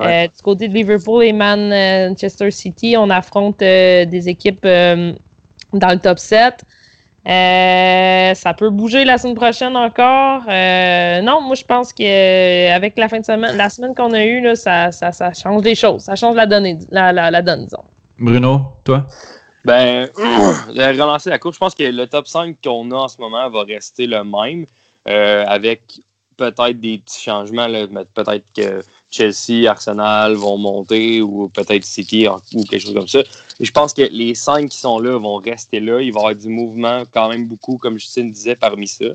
[0.00, 5.12] Euh, du côté de Liverpool et Manchester City, on affronte euh, des équipes euh,
[5.72, 6.64] dans le top 7.
[7.26, 10.42] Euh, ça peut bouger la semaine prochaine encore.
[10.48, 14.42] Euh, non, moi je pense qu'avec la fin de semaine, la semaine qu'on a eue,
[14.42, 16.02] là, ça, ça, ça change les choses.
[16.02, 17.84] Ça change la donne, la, la, la donne disons.
[18.18, 19.06] Bruno, toi?
[19.64, 20.10] Ben,
[20.68, 23.62] relancer la course, je pense que le top 5 qu'on a en ce moment va
[23.62, 24.66] rester le même,
[25.08, 26.00] euh, avec
[26.36, 27.66] peut-être des petits changements.
[28.14, 33.20] Peut-être que Chelsea, Arsenal vont monter, ou peut-être City ou quelque chose comme ça.
[33.60, 36.00] Je pense que les 5 qui sont là vont rester là.
[36.00, 39.06] Il va y avoir du mouvement quand même beaucoup, comme Justine disait, parmi ça.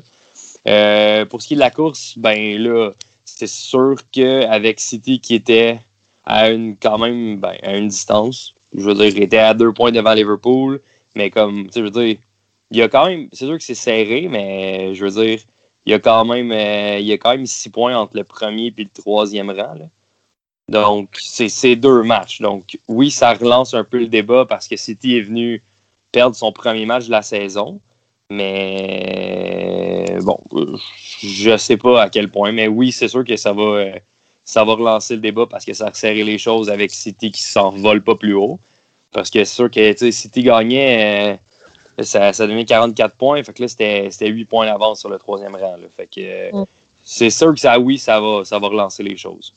[0.66, 2.90] Euh, pour ce qui est de la course, ben là,
[3.24, 5.80] c'est sûr qu'avec City qui était
[6.24, 9.72] à une quand même ben, à une distance, je veux dire, il était à deux
[9.72, 10.80] points devant Liverpool,
[11.14, 12.16] mais comme, tu sais, je veux dire,
[12.70, 15.40] il y a quand même, c'est sûr que c'est serré, mais je veux dire,
[15.86, 18.24] il y a quand même, euh, il y a quand même six points entre le
[18.24, 19.74] premier et le troisième rang.
[19.74, 19.86] là.
[20.68, 22.40] Donc, c'est deux matchs.
[22.40, 25.64] Donc, oui, ça relance un peu le débat parce que City est venu
[26.12, 27.80] perdre son premier match de la saison.
[28.30, 30.76] Mais bon, euh,
[31.20, 32.52] je sais pas à quel point.
[32.52, 33.92] Mais oui, c'est sûr que ça va, euh,
[34.44, 37.42] ça va relancer le débat parce que ça a resserré les choses avec City qui
[37.42, 38.58] s'envole pas plus haut.
[39.12, 41.38] Parce que c'est sûr que City gagnait,
[41.98, 43.42] euh, ça, ça donnait 44 points.
[43.42, 45.76] Fait que là, c'était c'était 8 points d'avance sur le troisième rang.
[45.76, 45.86] là.
[45.94, 46.64] Fait que euh, Mm.
[47.04, 49.52] c'est sûr que ça, oui, ça va, ça va relancer les choses.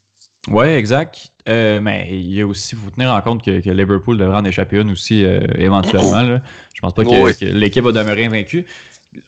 [0.49, 1.29] Oui, exact.
[1.47, 4.43] Euh, mais il y a aussi, faut tenir en compte que, que Liverpool devrait en
[4.45, 6.21] échapper une aussi euh, éventuellement.
[6.21, 6.41] Là.
[6.73, 7.35] Je pense pas que, Oui.
[7.37, 8.65] que l'équipe va demeurer invaincue.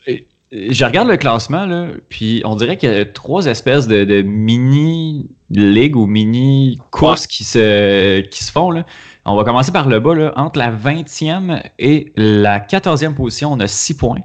[0.08, 4.04] Et Je regarde le classement, là, puis on dirait qu'il y a trois espèces de,
[4.04, 8.70] de mini-ligues ou mini-courses qui, se, qui se font.
[8.70, 8.86] Là.
[9.26, 10.14] On va commencer par le bas.
[10.14, 10.34] Là.
[10.36, 14.22] Entre la 20e et la 14e position, on a 6 points.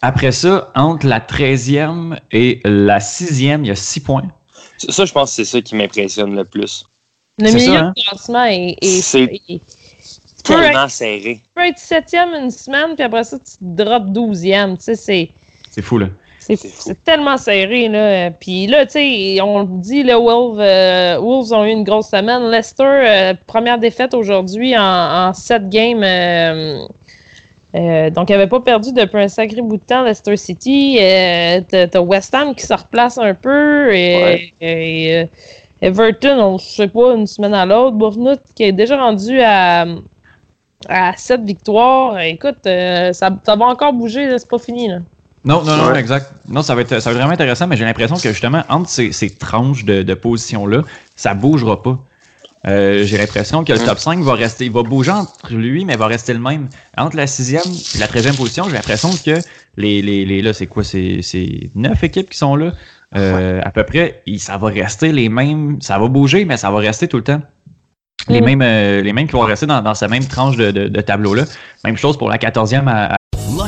[0.00, 4.28] Après ça, entre la 13e et la 6e, il y a 6 points.
[4.78, 6.84] Ça, je pense que c'est ça qui m'impressionne le plus.
[7.38, 7.92] Le milieu ça, hein?
[7.96, 9.60] de classement est,
[10.54, 11.34] Tellement être, serré.
[11.42, 14.76] tu peux être septième une semaine, puis après ça, tu drops douzième.
[14.76, 15.30] Tu sais, c'est.
[15.70, 16.06] C'est fou, là.
[16.38, 18.30] C'est c'est tellement serré, là.
[18.30, 22.08] Puis là, tu sais, on le dit, le Wolves, euh, Wolves ont eu une grosse
[22.08, 22.50] semaine.
[22.50, 24.82] Leicester, euh, première défaite aujourd'hui en,
[25.28, 26.02] en sept games.
[26.02, 26.78] euh,
[27.76, 30.98] euh, donc, il n'avait pas perdu depuis un sacré bout de temps, Leicester City.
[31.00, 33.94] Euh, T'as West Ham qui se replace un peu.
[33.94, 34.52] Et, Ouais.
[34.60, 35.26] et, euh,
[35.82, 37.92] Everton, on ne sait pas, une semaine à l'autre.
[37.96, 39.84] Bournemouth qui est déjà rendu à,
[40.88, 42.18] à 7 victoires.
[42.20, 44.88] Écoute, euh, ça, ça va encore bouger, c'est pas fini.
[44.88, 44.98] Là.
[45.44, 45.98] Non, non, non, Ouais.
[46.00, 46.32] exact.
[46.48, 48.88] Non, ça va, être, ça va être vraiment intéressant, mais j'ai l'impression que justement, entre
[48.90, 50.82] ces, ces tranches de, de position-là,
[51.16, 51.98] ça bougera pas.
[52.66, 55.96] Euh, j'ai l'impression que le top 5 va rester, il va bouger entre lui, mais
[55.96, 56.68] va rester le même.
[56.98, 57.62] Entre la sixième
[57.94, 59.40] et la treizième position, j'ai l'impression que
[59.78, 62.72] les, les, les là, c'est quoi, c'est, c'est neuf équipes qui sont là.
[63.16, 66.70] Euh, À peu près, et ça va rester les mêmes, ça va bouger, mais ça
[66.70, 67.40] va rester tout le temps.
[68.28, 68.44] Les, Mm.
[68.44, 71.00] mêmes, euh, les mêmes qui vont rester dans, dans cette même tranche de, de- de
[71.00, 71.44] tableau-là.
[71.84, 73.16] Même chose pour la 14e à, à-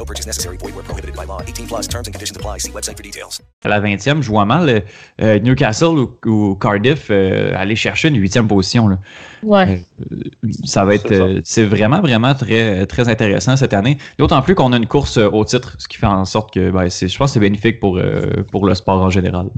[0.00, 0.56] No purchase necessary.
[0.56, 1.42] Void where prohibited by law.
[1.46, 2.56] 18 plus terms and conditions apply.
[2.58, 3.42] See website for details.
[3.62, 4.80] à la 20e, je vois mal euh,
[5.20, 8.88] euh, Newcastle ou, ou Cardiff euh, aller chercher une huitième position.
[8.88, 8.98] Là.
[9.42, 9.84] Ouais.
[10.10, 10.16] Euh,
[10.64, 13.98] ça va être, euh, c'est vraiment, vraiment très, très intéressant cette année.
[14.16, 16.70] D'autant plus qu'on a une course euh, au titre, ce qui fait en sorte que,
[16.70, 19.48] ben, c'est, je pense, que c'est bénéfique pour, euh, pour le sport en général.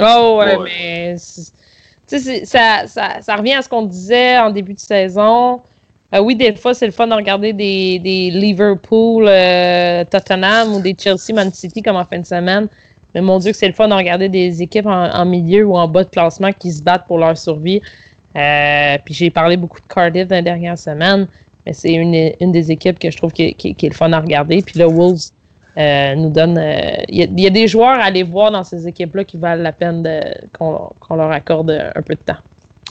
[0.00, 0.70] Oh, ouais, Ouais.
[0.78, 1.16] mais.
[1.16, 5.60] ça, ça, ça revient à ce qu'on disait en début de saison.
[6.14, 10.80] Euh, oui, des fois, c'est le fun de regarder des, des Liverpool, euh, Tottenham ou
[10.80, 12.68] des Chelsea, Man City comme en fin de semaine.
[13.14, 15.76] Mais mon Dieu, que c'est le fun de regarder des équipes en, en milieu ou
[15.76, 17.82] en bas de classement qui se battent pour leur survie.
[18.36, 21.28] Euh, puis j'ai parlé beaucoup de Cardiff dans les dernières semaines.
[21.66, 24.12] Mais c'est une, une des équipes que je trouve qui, qui- qui est le fun
[24.12, 24.62] à regarder.
[24.62, 25.20] Puis le Wolves
[25.78, 26.56] euh, nous donne.
[26.58, 29.62] euh, Il y, y a des joueurs à aller voir dans ces équipes-là qui valent
[29.62, 30.02] la peine
[30.58, 32.38] qu'on qu'on leur accorde un peu de temps.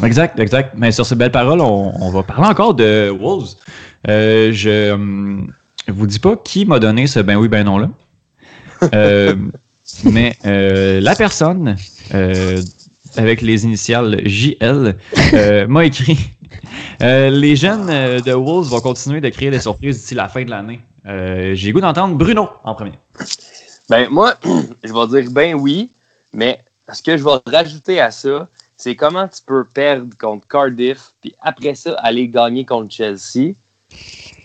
[0.04, 0.74] Exact, exact.
[0.78, 3.56] Mais sur ces belles paroles, on, on va parler encore de Wolves.
[4.08, 5.52] Euh, je hum,
[5.88, 7.90] vous dis pas qui m'a donné ce ben oui, ben non là.
[8.94, 9.36] Euh,
[10.04, 11.76] mais euh, la personne
[13.16, 14.98] avec les initiales JL
[15.68, 16.32] m'a écrit
[17.00, 17.88] Les jeunes
[18.22, 20.82] de Wolves vont continuer de créer des surprises d'ici la fin de l'année.
[21.56, 23.00] J'ai goût d'entendre Bruno en premier.
[23.90, 24.36] Ben, moi,
[24.84, 25.92] je vais dire ben oui,
[26.34, 28.48] mais ce que je vais rajouter à ça,
[28.78, 33.54] c'est comment tu peux perdre contre Cardiff, puis après ça, aller gagner contre Chelsea.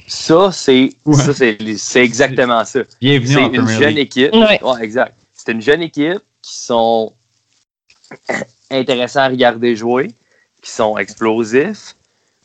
[0.07, 1.15] Ça, c'est Ouais.
[1.15, 2.81] ça, c'est c'est exactement ça.
[3.01, 3.99] Bienvenue C'est une jeune League.
[3.99, 4.33] équipe.
[4.33, 4.63] Ouais.
[4.63, 5.15] Ouais, exact.
[5.33, 7.13] C'est une jeune équipe qui sont
[8.71, 10.13] intéressants à regarder jouer,
[10.63, 11.95] qui sont explosifs,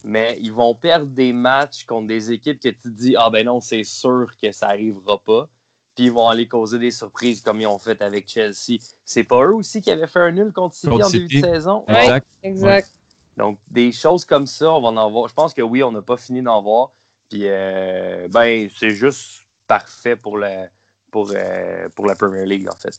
[0.03, 3.45] mais ils vont perdre des matchs contre des équipes que tu te dis Ah ben
[3.45, 5.49] non, c'est sûr que ça arrivera pas.
[5.97, 8.77] Puis ils vont aller causer des surprises comme ils ont fait avec Chelsea.
[9.03, 11.45] C'est pas eux aussi qui avaient fait un nul contre City Contre en début de
[11.45, 11.85] saison?
[11.87, 12.03] Ouais.
[12.03, 12.27] Exact.
[12.43, 12.91] Exact.
[13.35, 15.27] Donc, des choses comme ça, on va en voir.
[15.27, 16.91] Je pense que oui, on n'a pas fini d'en voir.
[17.31, 20.67] Puis, euh, ben, c'est juste parfait pour la,
[21.11, 22.95] pour, euh, pour la Premier League, en fait.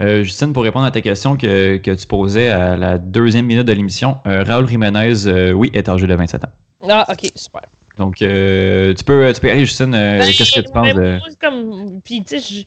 [0.00, 3.66] Euh, Justine, pour répondre à ta question que, que tu posais à la deuxième minute
[3.66, 6.52] de l'émission, euh, Raoul Jiménez, euh, oui, est âgé de 27 ans.
[6.88, 7.60] Ah, ok, super.
[8.02, 11.18] Donc, euh, tu, peux, tu peux aller, Justine, euh, Ben, qu'est-ce que tu penses de...
[11.40, 12.64] comme, puis, tu sais,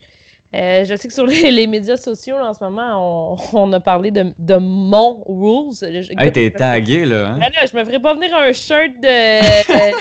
[0.54, 3.60] je, euh, je sais que sur les, les médias sociaux, là, en ce moment, on,
[3.60, 5.74] on a parlé de, de mon rules.
[6.18, 7.40] Hey, t'es tagué, là, hein?
[7.40, 9.92] Ben là, je me ferais pas venir un shirt de euh,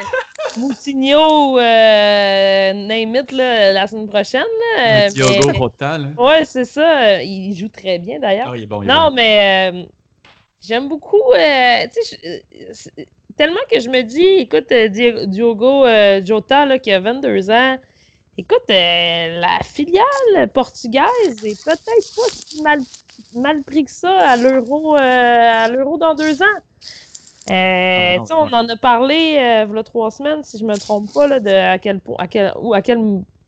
[0.57, 4.45] Moutinho ou name it, là, la semaine prochaine.
[4.79, 6.09] Là, temps, là.
[6.17, 7.21] Ouais, c'est ça.
[7.25, 8.51] Il joue très bien d'ailleurs.
[8.53, 9.17] Ah, il est bon, il est non, bon.
[9.17, 9.89] mais
[10.61, 11.23] j'aime beaucoup.
[11.93, 12.03] tu
[12.73, 17.01] sais, tellement que je me dis, écoute, euh, Di- Diogo euh, Jota, là, qui a
[17.01, 17.79] 22 ans,
[18.39, 22.85] écoute, euh, la filiale portugaise est peut-être pas si mal,
[23.33, 26.61] mal pris que ça à l'euro à l'euro dans deux ans.
[27.97, 29.39] Ah, non, on en a parlé il y
[29.79, 32.53] a trois semaines, si je me trompe pas, là, de à quel point à quel,
[32.61, 33.01] ou à quelle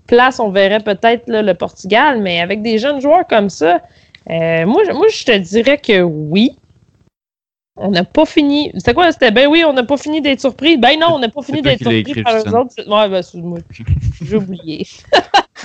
[0.07, 3.83] place on verrait peut-être le Portugal, mais avec des jeunes joueurs comme ça,
[4.29, 6.59] moi, moi, je te dirais que oui.
[7.77, 8.71] On n'a pas fini.
[8.75, 9.13] C'était quoi?
[9.13, 10.79] C'était ben oui, on n'a pas fini d'être surpris.
[10.79, 12.75] Ben non, on n'a pas fini d'être surpris écrit, par eux autres.
[12.79, 13.59] Ouais, ben, excuse-moi.
[14.23, 14.87] J'ai oublié.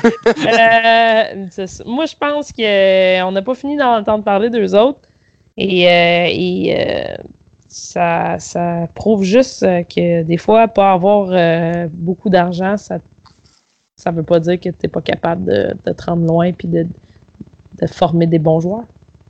[0.04, 1.48] Euh,
[1.86, 5.02] moi, je pense qu'on n'a pas fini d'entendre parler d'eux autres.
[5.58, 7.18] Et, euh, et, euh,
[7.68, 13.00] ça, ça prouve juste euh, que des fois, pas avoir euh, beaucoup d'argent, ça
[13.96, 16.88] ça veut pas dire que tu n'es pas capable de, de te rendre loin de,
[17.82, 18.86] de former des bons joueurs.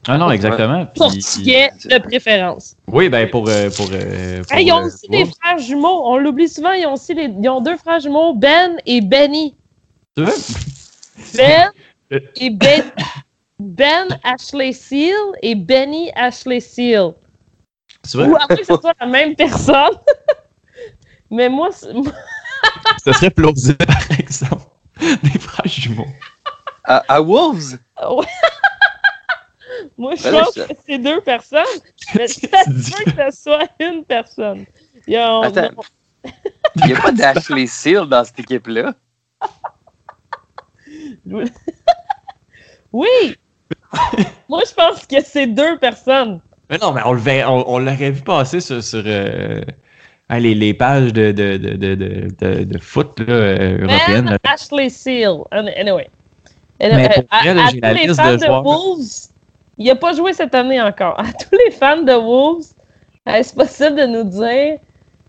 [0.08, 0.86] Ah non, exactement.
[0.88, 2.76] Puis- Portugais de préférence.
[2.88, 3.48] Oui, ben pour...
[3.48, 6.04] euh, pour, euh, pour, Hey, ils ont euh, aussi des frères jumeaux.
[6.06, 9.56] On l'oublie souvent, ils ont aussi les- ils ont deux frères jumeaux, Ben et Benny.
[10.16, 10.34] Tu veux?
[11.38, 11.70] Ben
[12.36, 12.84] et Ben.
[13.60, 17.12] Ben Ashley Seal et Benny Ashley Seal.
[18.04, 18.26] C'est vrai?
[18.28, 19.94] Ou moins que ce soit la même personne.
[21.30, 21.70] Mais moi,
[23.06, 24.64] Ce serait plausible, par exemple.
[25.00, 26.08] Des frères jumeaux.
[26.84, 27.78] À, à Wolves?
[28.10, 28.26] Ouais.
[29.98, 31.66] Moi, je Ben pense que c'est deux personnes,
[32.16, 34.66] mais ça se peut que ce soit une personne.
[35.08, 35.12] Il
[36.86, 38.94] n'y a pas d'Ashley Seal dans cette équipe-là?
[42.94, 43.08] Oui!
[44.50, 46.42] Moi, je pense que c'est deux personnes.
[46.70, 49.62] Mais non, mais on le verrait- on, on l'aurait vu passer sur, sur euh,
[50.30, 54.26] hein, les, les pages de, de, de, de, de, de- de foot là, euh, européennes.
[54.32, 54.38] Là.
[54.44, 55.30] Ashley Seal.
[55.52, 56.10] An- Anyway.
[56.82, 58.64] Mais pour à j'ai la liste de, joueurs.
[58.64, 59.30] Wolves,
[59.82, 61.20] il n'a pas joué cette année encore.
[61.20, 62.66] À tous les fans de Wolves,
[63.26, 64.78] est-ce possible de nous dire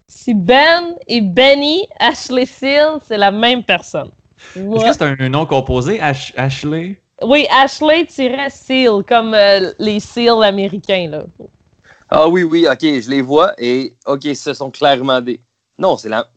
[0.06, 4.10] si Ben et Benny Ashley Seal, c'est la même personne?
[4.54, 7.00] Est-ce que c'est un, nom composé, Ash- Ashley?
[7.22, 11.08] Oui, Ashley-Seal, comme euh, les Seals américains.
[11.08, 11.24] Là.
[12.10, 15.40] Ah oui, oui, ok, je les vois et ok, ce sont clairement des.
[15.78, 16.28] Non, c'est la.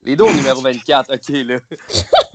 [0.00, 1.58] Les deux au numéro 24, ok, là.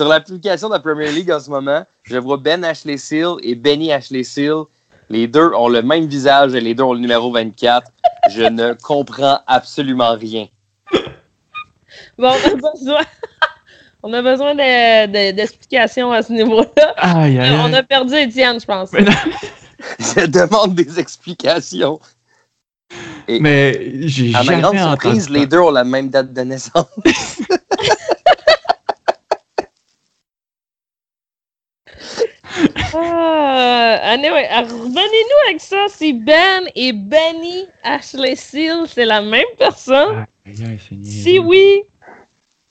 [0.00, 3.54] Sur l'application de la Premier League en ce moment, je vois Ben Ashley Seal et
[3.54, 4.62] Benny Ashley Seal.
[5.10, 7.92] Les deux ont le même visage et les deux ont le numéro 24.
[8.30, 10.46] Je ne comprends absolument rien.
[12.16, 13.00] Bon, on a besoin,
[14.02, 16.94] on a besoin de- de- d'explications à ce niveau-là.
[16.96, 18.92] Aïe, aïe, On a perdu Étienne, je pense.
[19.98, 22.00] Je demande des explications.
[23.28, 26.40] Et Mais j'ai à ma jamais grande surprise, les deux ont la même date de
[26.40, 26.86] naissance.
[32.94, 35.86] Ah, anyway, ah, revenez-nous avec ça.
[35.88, 40.26] Si Ben et Benny Ashley Seal, c'est la même personne.
[40.46, 40.78] Niaiseux.
[41.02, 41.82] Si oui,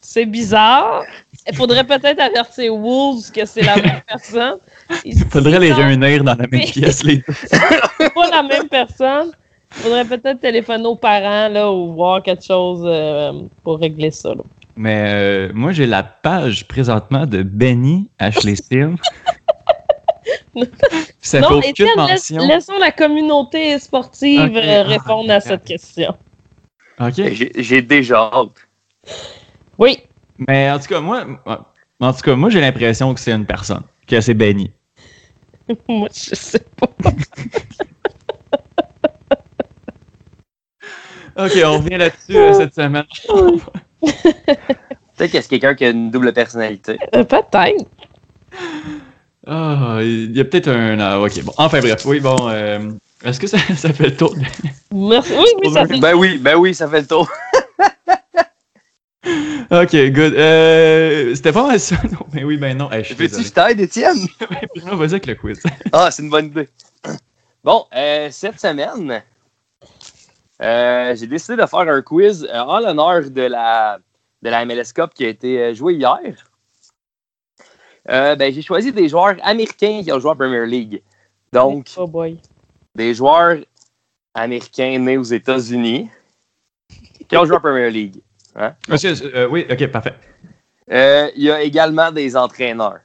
[0.02, 1.04] c'est bizarre.
[1.48, 4.58] Il faudrait peut-être avertir Wolves que c'est la même personne.
[5.06, 7.34] Il faudrait les réunir dans la même pièce, les deux.
[7.98, 9.32] c'est pas la même personne.
[9.78, 14.30] Il faudrait peut-être téléphoner aux parents là, ou voir quelque chose euh, pour régler ça.
[14.30, 14.42] là.
[14.76, 18.96] Mais euh, moi, j'ai la page présentement de Benny Ashley Seal.
[21.22, 22.48] Ça fait non, aucune Étienne, mention.
[22.48, 26.16] laissons la communauté sportive euh, Ah, répondre à cette question.
[27.00, 27.14] OK.
[27.16, 28.68] J'ai j'ai déjà hâte.
[29.78, 30.00] Oui.
[30.48, 31.26] Mais en tout cas, moi,
[32.00, 34.72] en tout cas, moi, j'ai l'impression que c'est une personne, que c'est Benny.
[35.88, 36.88] Moi, je sais pas.
[41.46, 43.06] OK, on revient là-dessus euh, cette semaine.
[44.02, 46.98] Peut-être que c'est quelqu'un qui a une double personnalité.
[47.16, 47.86] Euh, Peut-être.
[49.52, 51.00] Ah, il y a peut-être un.
[51.00, 51.54] ah, ok, bon.
[51.58, 52.36] Enfin, bref, oui, bon.
[52.50, 52.92] euh,
[53.24, 54.36] Est-ce que ça, ça fait le tour?
[54.36, 54.42] de-
[54.94, 55.34] Merci.
[55.36, 57.30] Oui, oui, ça fait Ben oui, ben oui, ça fait le tour.
[59.72, 60.34] Ok, good.
[60.34, 61.96] Euh, C'était pas mal ça.
[62.12, 62.92] Non, mais oui, ben non.
[62.92, 64.18] Hey, je Veux-tu je t'aide, Étienne?
[64.42, 65.62] Ouais, Bruno, vas-y avec le quiz.
[65.92, 66.70] Ah, c'est une bonne idée.
[67.64, 69.22] Bon, euh, cette semaine,
[70.62, 74.00] euh, j'ai décidé de faire un quiz en l'honneur de la,
[74.42, 76.20] de la MLS Cup qui a été euh, jouée hier.
[78.10, 81.02] Euh, ben, j'ai choisi des joueurs américains qui ont joué en Premier League.
[81.54, 82.40] Donc, Oh boy.
[82.96, 83.58] des joueurs
[84.34, 86.10] américains nés aux États-Unis
[87.28, 88.16] qui ont joué en Premier League.
[88.56, 88.74] Hein?
[88.88, 90.16] Monsieur, euh, oui, ok, parfait.
[90.92, 93.00] Euh, Il y a également des entraîneurs.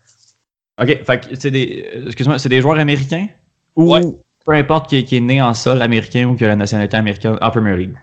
[0.80, 1.90] Ok, fait que c'est des.
[1.94, 3.28] euh, Excuse-moi, c'est des joueurs américains?
[3.76, 4.00] Ou Ouais.
[4.44, 6.96] peu importe qui, est- qui est né en sol américain ou qui a la nationalité
[6.96, 7.96] américaine en Premier League?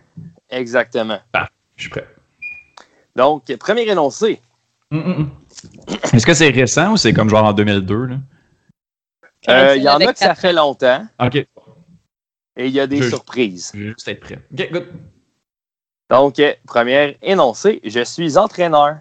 [0.50, 1.20] Exactement.
[1.76, 2.08] Je suis prêt.
[3.16, 4.40] Donc, premier énoncé.
[4.92, 5.30] Hum, hum, hum.
[6.14, 8.06] Est-ce que c'est récent ou c'est comme genre en 2002?
[8.06, 8.18] Là?
[9.50, 11.48] Euh, Il y en a que ça fait longtemps Ok, et
[12.58, 13.72] il y a des Je- surprises.
[13.74, 14.40] je vais juste être prêt.
[14.52, 14.88] Ok, good.
[16.10, 19.00] Donc, euh, premier énoncé, je suis entraîneur.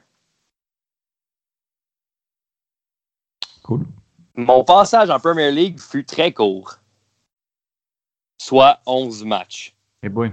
[3.62, 3.84] Cool.
[4.36, 6.78] Mon passage en Premier League fut très court,
[8.38, 9.74] soit 11 matchs.
[10.02, 10.32] Eh boy,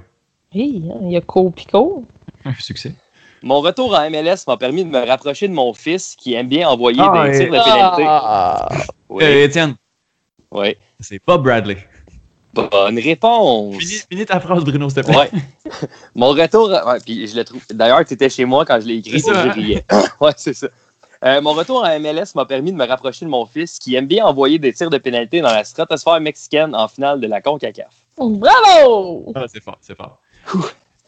[0.54, 2.06] Oui, hein, il y a Cole Pico.
[2.46, 2.96] un succès.
[3.44, 6.68] Mon retour en MLS m'a permis de me rapprocher de mon fils qui aime bien
[6.70, 8.04] envoyer Ah, des tirs de pénalité.
[8.08, 8.68] Ah,
[9.10, 9.76] Oui, Euh, Étienne,
[10.52, 10.76] oui.
[11.00, 11.78] c'est pas Bradley.
[12.54, 13.76] Bonne réponse.
[13.78, 15.16] Finis, finis ta phrase, Bruno, s'il te plaît.
[15.18, 15.30] Ouais.
[16.16, 16.70] Mon retour.
[16.70, 17.62] ouais, puis je le trouve.
[17.70, 19.52] D'ailleurs, tu étais chez moi quand je l'ai écrit C'est je hein?
[19.52, 19.86] riais.
[20.22, 20.68] ouais, c'est ça.
[21.24, 24.08] Euh, mon retour à MLS m'a permis de me rapprocher de mon fils qui aime
[24.08, 27.94] bien envoyer des tirs de pénalité dans la stratosphère mexicaine en finale de la CONCACAF.
[28.18, 29.32] Bravo!
[29.36, 30.20] Ah, c'est fort, c'est fort.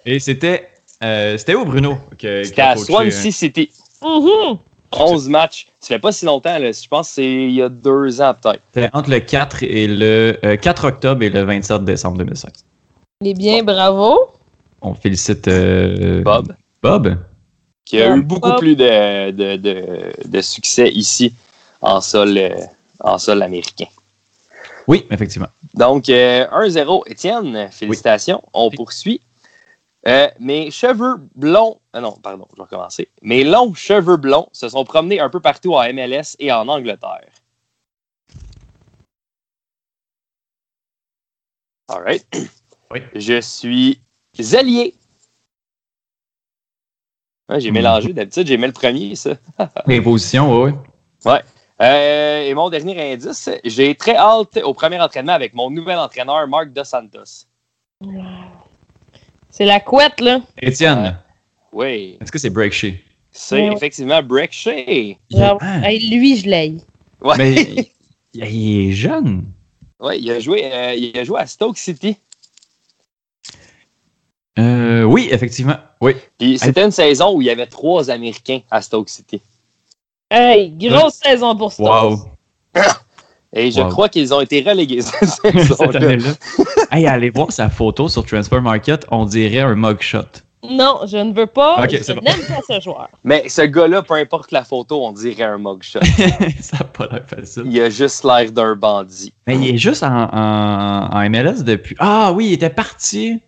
[0.06, 0.70] Et c'était.
[1.04, 1.98] Euh, c'était où, Bruno?
[2.18, 3.72] que- C'était à Swansea euh, City.
[4.02, 4.58] Mhm.
[4.92, 5.68] 11 matchs.
[5.80, 6.72] Ça fait pas si longtemps, là.
[6.72, 8.62] Je pense que c'est il y a deux ans peut-être.
[8.74, 12.52] C'était entre le 4 et le euh, 4 octobre et le 27 décembre 2016.
[13.24, 14.18] Eh bien, bravo.
[14.82, 16.56] On félicite euh, Bob.
[16.82, 17.18] Bob.
[17.86, 18.60] Qui a eu beaucoup Bob.
[18.60, 19.84] plus de, de, de,
[20.28, 21.34] de succès ici
[21.82, 22.50] en sol, euh,
[23.00, 23.88] en sol américain.
[24.88, 25.48] Oui, effectivement.
[25.76, 27.04] Donc, euh, 1-0.
[27.08, 28.42] Étienne, félicitations.
[28.54, 29.22] On poursuit.
[30.08, 31.82] Euh, mes cheveux blonds.
[31.94, 33.10] ah non, pardon, je vais recommencer.
[33.22, 37.30] Mes longs cheveux blonds se sont promenés un peu partout en MLS et en Angleterre.
[41.90, 42.26] All right.
[42.92, 43.02] Oui.
[43.16, 44.00] Je suis
[44.54, 44.96] allié.
[47.50, 48.14] Ouais, j'ai mélangé.
[48.14, 49.32] D'habitude, j'ai mis le premier, ça.
[49.88, 50.72] Les positions, oui.
[51.26, 51.42] Ouais.
[51.82, 56.48] Euh, et mon dernier indice, j'ai très hâte au premier entraînement avec mon nouvel entraîneur,
[56.48, 57.46] Marc Dos Santos.
[59.50, 60.42] C'est la couette, là.
[60.62, 61.18] Étienne,
[61.74, 62.94] Oui, est-ce que c'est Break Shea?
[63.32, 63.76] c'est Ouais.
[63.76, 65.18] effectivement Break Shea.
[65.36, 65.58] Ah.
[65.84, 66.82] Hey, lui, je l'aille.
[67.22, 67.36] Ouais.
[67.38, 67.54] Mais
[68.34, 69.46] il, il est jeune.
[70.00, 72.16] Ouais, il, a joué, euh, il a joué à Stoke City.
[74.58, 75.78] Euh, oui, effectivement.
[76.02, 76.14] Oui.
[76.38, 79.42] Puis c'était une saison où il y avait trois Américains à Stoke City.
[80.30, 81.84] Hey, grosse saison pour ça.
[81.84, 82.30] Wow.
[83.54, 83.90] Et je Wow.
[83.90, 85.02] crois qu'ils ont été relégués
[85.82, 86.32] cette année-là.
[86.92, 90.20] hey, allez voir sa photo sur Transfer Market, on dirait un mugshot.
[90.70, 91.82] Non, je ne veux pas.
[91.84, 92.22] Ok, je c'est bon.
[92.22, 93.08] n'aime pas ce joueur.
[93.24, 96.00] Mais ce gars-là, peu importe la photo, on dirait un mugshot.
[96.62, 97.64] ça n'a pas l'air facile.
[97.66, 99.34] Il a juste l'air d'un bandit.
[99.48, 101.96] Mais il est juste en, en- en MLS depuis.
[102.00, 103.42] Ah oui, il était parti.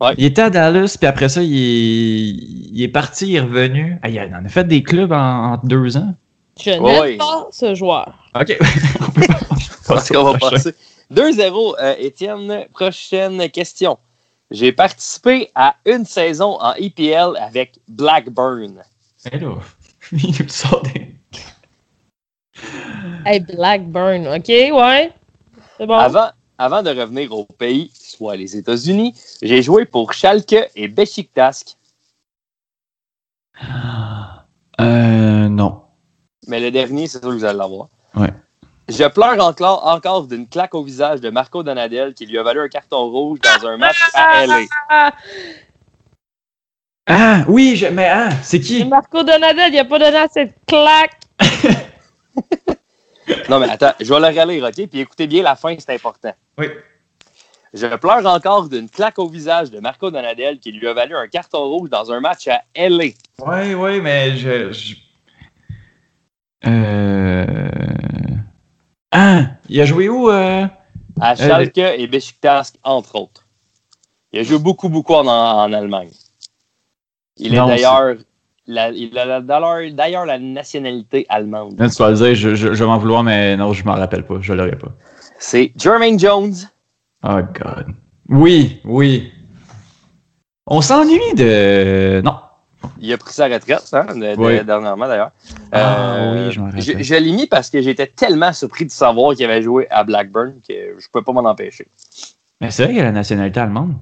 [0.00, 0.14] Ouais.
[0.18, 3.98] Il était à Dallas, puis après ça, il est, il est parti, il est revenu.
[4.02, 6.14] Ah, il en a fait des clubs en, en deux ans.
[6.60, 7.16] Je n'aime Ouais.
[7.16, 8.14] pas ce joueur.
[8.38, 8.56] OK.
[9.86, 10.74] Pense qu'on va passer.
[11.10, 12.66] 2-0, euh, Étienne.
[12.72, 13.98] Prochaine question.
[14.50, 18.82] J'ai participé à une saison en EPL avec Blackburn.
[19.32, 19.56] Mais là,
[20.12, 21.14] il nous sort des.
[23.26, 25.12] Hey, Blackburn, OK, ouais.
[25.76, 25.94] C'est bon.
[25.94, 26.28] Avant,
[26.58, 31.76] avant de revenir au pays, soit les États-Unis, j'ai joué pour Schalke et Besiktas.
[34.80, 35.83] Euh, non.
[36.46, 37.88] Mais le dernier, c'est sûr que vous allez l'avoir.
[38.14, 38.30] Ouais.
[38.88, 42.60] Je pleure encore, encore d'une claque au visage de Marco Donadel qui lui a valu
[42.60, 44.60] un carton rouge dans un match à LA.
[44.90, 45.12] Ah,
[47.06, 48.84] Ah, oui, je- mais ah, c'est qui?
[48.84, 51.18] Marco Donadel, il a pas donné de claque.
[53.48, 54.86] Non, mais attends, je vais le relire, OK?
[54.86, 56.32] Puis écoutez bien la fin, c'est important.
[56.58, 56.66] Oui.
[57.72, 61.26] Je pleure encore d'une claque au visage de Marco Donadel qui lui a valu un
[61.26, 63.04] carton rouge dans un match à LA.
[63.38, 64.72] Oui, oui, mais je.
[64.72, 64.94] je-
[66.66, 67.56] Euh.
[69.12, 70.28] Ah, il a joué où?
[70.30, 70.66] euh?
[71.20, 73.46] À Schalke et Besiktas, entre autres.
[74.32, 76.10] Il a joué beaucoup, beaucoup en, en Allemagne.
[77.36, 78.16] Il Non, est d'ailleurs.
[78.66, 81.76] la- il a d'ailleurs la nationalité allemande.
[81.76, 84.24] Tu vas le dire, je, je, je vais m'en vouloir, mais non, je m'en rappelle
[84.24, 84.36] pas.
[84.40, 84.88] Je l'aurais pas.
[85.38, 86.54] C'est Jermaine Jones.
[87.22, 87.86] Oh, God.
[88.28, 89.30] Oui, oui.
[90.66, 92.20] On s'ennuie de.
[92.24, 92.38] Non.
[93.00, 94.64] Il a pris sa retraite, hein, de- de- Oui.
[94.64, 95.30] dernièrement d'ailleurs.
[95.72, 99.62] Ah Euh, oui, je l'ai mis parce que j'étais tellement surpris de savoir qu'il avait
[99.62, 101.86] joué à Blackburn que je ne pouvais pas m'en empêcher.
[102.60, 103.94] Mais c'est vrai qu'il a la nationalité allemande.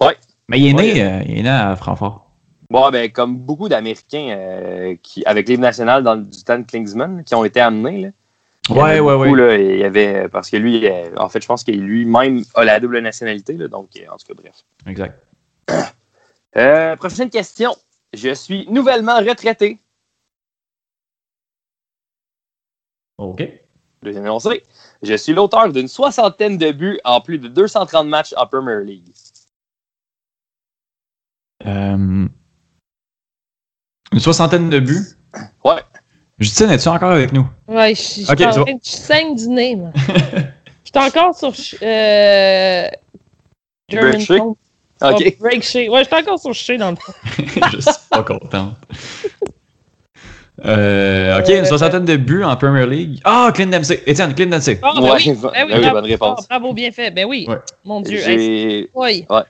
[0.00, 0.16] Ouais.
[0.48, 2.24] Mais il est né, euh, il est né à Francfort.
[2.70, 7.24] Bon, ben, comme beaucoup d'Américains euh, qui, avec l'hymne national dans du temps de Klinsmann,
[7.24, 8.00] qui ont été amenés.
[8.02, 8.10] Là,
[8.70, 9.48] Il y en a Ouais, ouais, beaucoup, ouais.
[9.48, 10.86] là, il y avait, parce que lui,
[11.16, 13.54] en fait, je pense qu'il lui-même a la double nationalité.
[13.54, 14.52] Là, donc, en tout cas, bref.
[14.86, 15.18] Exact.
[16.56, 17.74] Euh, prochaine question.
[18.12, 19.78] Je suis nouvellement retraité.
[23.18, 23.42] OK.
[24.02, 24.62] Deuxième énoncé.
[25.02, 29.12] Je suis l'auteur d'une soixantaine de buts en plus de 230 matchs en Premier League.
[31.66, 32.28] Euh,
[34.12, 35.04] Une soixantaine de buts?
[35.64, 35.82] Ouais.
[36.38, 37.46] Justine, es-tu encore avec nous?
[37.66, 39.90] Ouais, je je- je Ok, suis en de- je saigne du nez, moi.
[40.84, 41.52] J'étais encore sur.
[41.82, 42.88] euh,
[43.88, 44.56] German.
[45.02, 45.22] OK.
[45.24, 45.88] Oh, Break Shea.
[45.88, 47.12] Ouais, j'étais encore sur Shea dans le fond.
[47.72, 48.74] je suis pas content.
[50.64, 53.20] Euh, ok, une soixantaine de buts en Premier League.
[53.24, 54.02] Ah, Clint Dempsey.
[54.06, 54.80] Étienne, Clint Dempsey.
[54.82, 56.46] Ah, ben Ouais, oui, ben oui, oui, bravo, bonne réponse.
[56.50, 57.10] Ah, bravo, bien fait.
[57.12, 57.46] Ben oui.
[57.48, 57.58] Ouais.
[57.84, 58.18] Mon Dieu.
[58.28, 59.24] hey, oui.
[59.30, 59.42] Ouais.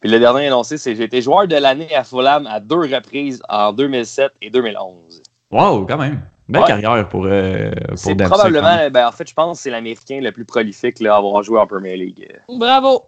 [0.00, 3.42] Puis le dernier énoncé, c'est j'ai été joueur de l'année à Fulham à deux reprises
[3.48, 5.22] en 2007 et 2011.
[5.50, 6.20] Wow, quand même.
[6.48, 6.68] Belle Ouais.
[6.68, 10.30] carrière pour, euh, pour C'est probablement, ben, en fait, je pense que c'est l'Américain le
[10.30, 12.28] plus prolifique là, à avoir joué en Premier League.
[12.48, 13.04] Bravo.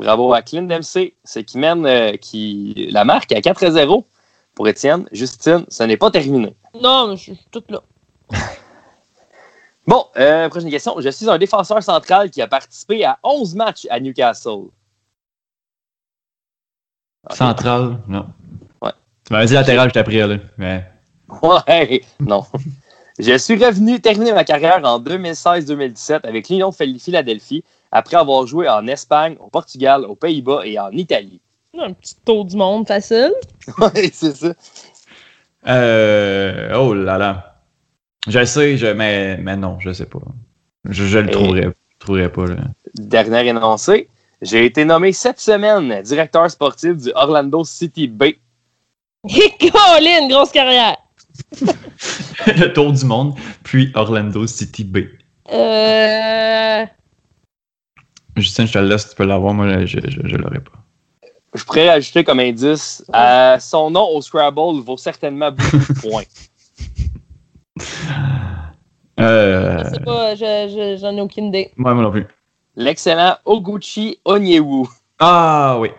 [0.00, 4.06] Bravo à Clint Dempsey, c'est qui mène euh, qui, la marque à 4 à 0
[4.54, 5.06] pour Étienne.
[5.12, 6.56] Justine, ce n'est pas terminé.
[6.80, 7.82] Non, mais je suis toute là.
[9.86, 11.00] Bon, euh, prochaine question.
[11.00, 14.68] Je suis un défenseur central qui a participé à 11 matchs à Newcastle.
[17.30, 18.26] Central, non.
[18.80, 18.92] Ouais.
[19.26, 20.36] Tu m'avais dit latéral, je t'ai pris, là.
[20.56, 20.86] Mais...
[21.42, 22.44] Ouais, non.
[23.18, 28.68] Je suis revenu terminer ma carrière en 2016-2017 avec l'Union de Philadelphie après avoir joué
[28.68, 31.40] en Espagne, au Portugal, aux Pays-Bas et en Italie.
[31.78, 33.32] Un petit tour du monde facile.
[33.78, 34.52] Oui, c'est ça.
[35.66, 37.62] Euh, oh là là.
[38.26, 40.18] Je sais, je, mais, mais non, je sais pas.
[40.84, 42.46] Je, je le trouverais, je le trouverais pas.
[42.46, 42.56] Là.
[42.94, 44.08] Dernier énoncé.
[44.42, 48.38] J'ai été nommé cette semaine directeur sportif du Orlando City Bay.
[49.28, 50.96] Et Colin, grosse carrière.
[52.46, 54.98] le tour du monde, puis Orlando City B.
[55.52, 56.86] Euh...
[58.40, 60.72] Justin, je te le laisse, tu peux l'avoir, moi, je, je l'aurais pas.
[61.54, 66.22] Je pourrais ajouter comme indice, euh, son nom au Scrabble vaut certainement beaucoup de points.
[69.18, 69.78] Euh...
[69.84, 71.70] Je sais pas, je- je- j'en ai aucune idée.
[71.76, 72.26] Moi, moi non plus.
[72.76, 74.86] L'excellent Oguchi Onyewu.
[75.18, 75.90] Ah oui.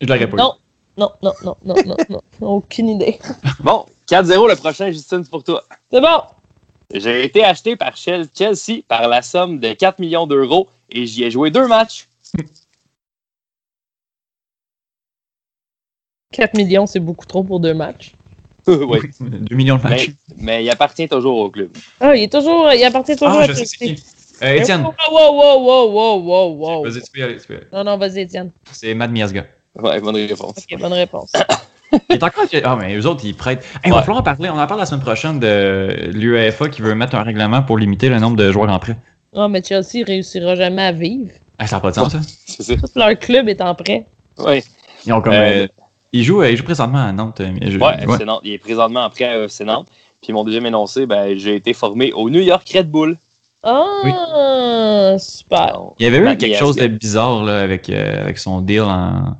[0.00, 0.40] Je l'aurais pas eu.
[0.40, 0.54] Non,
[0.96, 3.18] non, non, non, non, non, non, aucune idée.
[3.60, 5.62] Bon, 4-0 le prochain, Justine, c'est pour toi.
[5.92, 6.22] C'est bon.
[6.92, 11.24] J'ai été acheté par Chel- Chelsea par la somme de 4 millions d'euros et j'y
[11.24, 12.08] ai joué deux matchs.
[16.32, 18.14] 4 millions, c'est beaucoup trop pour deux matchs.
[18.66, 18.98] oui.
[19.20, 20.10] 2 millions de Mais, matchs.
[20.36, 21.70] mais il appartient toujours au club.
[22.00, 23.96] Ah, il est toujours, il appartient toujours Ah, à je sais Chelsea.
[24.42, 24.82] Euh, Étienne.
[24.82, 26.84] Wow, wow, wow, wow, wow, wow, wow.
[26.84, 27.40] Vas-y, tu peux y aller.
[27.40, 27.66] tu peux y aller.
[27.72, 28.50] Non, non, vas-y, Étienne.
[28.70, 29.46] C'est Mad Miasga.
[29.74, 30.56] Ouais, bonne réponse.
[30.58, 31.32] Ok, bonne réponse.
[31.92, 32.44] Il est encore.
[32.64, 33.64] Ah, mais eux autres, ils prêtent.
[33.84, 34.00] Hey, On va Ouais.
[34.02, 34.48] falloir en parler.
[34.50, 38.08] On en parle la semaine prochaine de l'UEFA qui veut mettre un règlement pour limiter
[38.08, 38.96] le nombre de joueurs en prêt.
[39.36, 41.30] Ah, mais Chelsea réussira jamais à vivre.
[41.58, 42.20] Ah, ça n'a pas de sens, ça.
[42.46, 42.86] C'est ça.
[42.96, 44.06] Leur club est en prêt.
[44.38, 44.62] Ouais.
[45.06, 45.32] Ils ont comme.
[45.34, 45.68] Euh, euh,
[46.12, 47.40] ils, jouent, euh, ils jouent présentement à Nantes.
[47.40, 48.16] euh, je- Ouais, ouais.
[48.18, 48.40] c'est Nantes.
[48.44, 49.86] Il est présentement en prêt à FC Nantes.
[50.20, 53.16] Puis ils m'ont déjà énoncé, ben, j'ai été formé au New York Red Bull.
[53.62, 55.80] Ah, super.
[55.98, 59.36] Il y avait eu quelque chose de bizarre là, avec, euh, avec son deal en,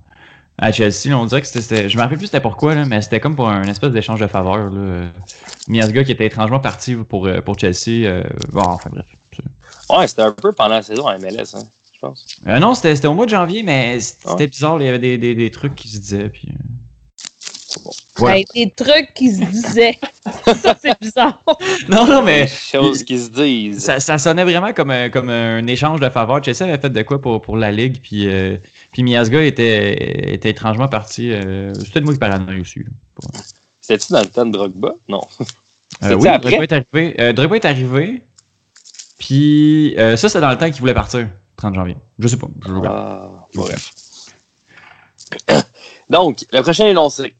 [0.58, 1.08] à Chelsea.
[1.10, 1.18] là.
[1.18, 1.88] On dirait que c'était-.
[1.88, 4.26] Je me rappelle plus c'était pourquoi, là, mais c'était comme pour un espèce d'échange de
[4.26, 4.70] faveurs.
[5.68, 8.06] Miasga qui était étrangement parti pour, euh, pour Chelsea.
[8.06, 9.06] euh, bon, enfin bref.
[9.90, 11.62] Ouais, c'était un peu pendant la saison à MLS, hein,
[11.94, 12.26] je pense.
[12.46, 14.80] Euh, non, c'était au mois de janvier, mais c'était bizarre.
[14.80, 16.28] Il y avait des, des, des trucs qui se disaient.
[16.28, 16.48] Puis,
[17.76, 18.38] euh, voilà.
[18.38, 19.98] Hey, des trucs qui se disaient.
[20.62, 21.42] ça, c'est bizarre.
[21.88, 22.42] Non, non, mais.
[22.44, 23.78] Des choses qui se disent.
[23.84, 26.42] Ça, ça sonnait vraiment comme, un- comme un échange de faveurs.
[26.42, 28.56] Chelsea avait fait de quoi pour, pour la Ligue, puis, euh,
[28.92, 31.30] puis Miasga était, était étrangement parti.
[31.32, 32.80] Euh, C'était moi qui paranoïe aussi.
[33.80, 34.94] C'était-tu dans le temps de Drogba?
[35.08, 35.22] Non.
[36.02, 36.50] Euh, C'était oui, après?
[36.50, 37.16] Drogba est arrivé.
[37.20, 38.22] Euh, Drogba est arrivé.
[39.18, 41.96] Puis euh, ça, c'est dans le temps qu'il voulait partir, 30 janvier.
[42.18, 42.48] Je sais pas.
[42.66, 42.96] Je regarde.
[42.98, 43.92] Ah, bref.
[46.10, 47.34] Donc, le prochain énoncé.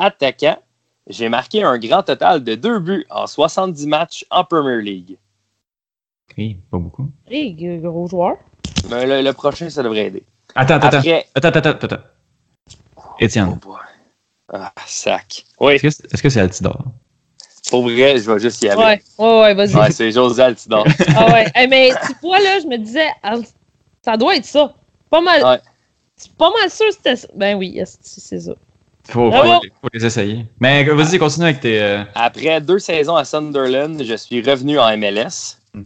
[0.00, 0.56] Attaquant,
[1.06, 5.18] j'ai marqué un grand total de deux buts en 70 matchs en Premier League.
[6.38, 7.10] Oui, pas beaucoup.
[7.28, 8.36] Hey, gros joueur.
[8.88, 10.24] Mais le, le prochain, ça devrait aider.
[10.54, 11.48] Attends, attends, Après- attends.
[11.48, 12.02] Attends, attends, attends.
[13.18, 13.58] Étienne,
[14.52, 15.44] Ah, sac.
[15.60, 16.84] Oui, est-ce que c'est est-ce que c'est Altidore?
[17.68, 18.82] pour vrai, je vais juste y aller.
[18.82, 19.76] Ouais, ouais, ouais, vas-y.
[19.76, 20.86] Ouais, c'est José Altidore.
[21.16, 21.46] Ah ouais.
[21.54, 23.06] Hey, mais tu vois, là, je me disais,
[24.02, 24.74] ça doit être ça.
[25.10, 25.44] Pas mal.
[25.44, 25.60] Ouais.
[26.16, 27.28] C'est pas mal sûr que c'était ça.
[27.34, 28.52] Ben oui, c'est ça?
[29.08, 30.46] Faut, faut, les essayer.
[30.60, 31.80] Mais vas-y, continue avec tes.
[31.82, 35.58] euh, Après deux saisons à Sunderland, je suis revenu en MLS.
[35.74, 35.82] Hmm.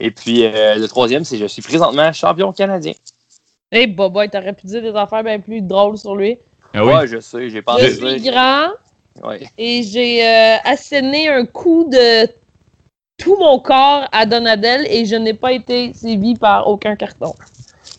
[0.00, 2.92] Et puis, euh, le troisième, c'est je suis présentement champion canadien.
[3.72, 6.38] Hey, Boba, t'aurais pu dire des affaires bien plus drôles sur lui.
[6.74, 6.92] Ah oui?
[6.92, 8.32] Ouais, je sais, j'ai Je pensé suis dire.
[8.32, 8.68] grand
[9.24, 9.40] Ouais.
[9.56, 12.26] et j'ai euh, asséné un coup de
[13.16, 17.34] tout mon corps à Donadel et je n'ai pas été sévi par aucun carton.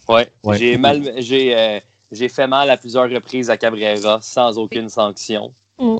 [0.07, 0.31] Ouais.
[0.43, 0.57] Ouais.
[0.59, 1.79] J'ai mal, j'ai, euh,
[2.11, 5.53] j'ai fait mal à plusieurs reprises à Cabrera sans aucune sanction.
[5.79, 5.97] Mm.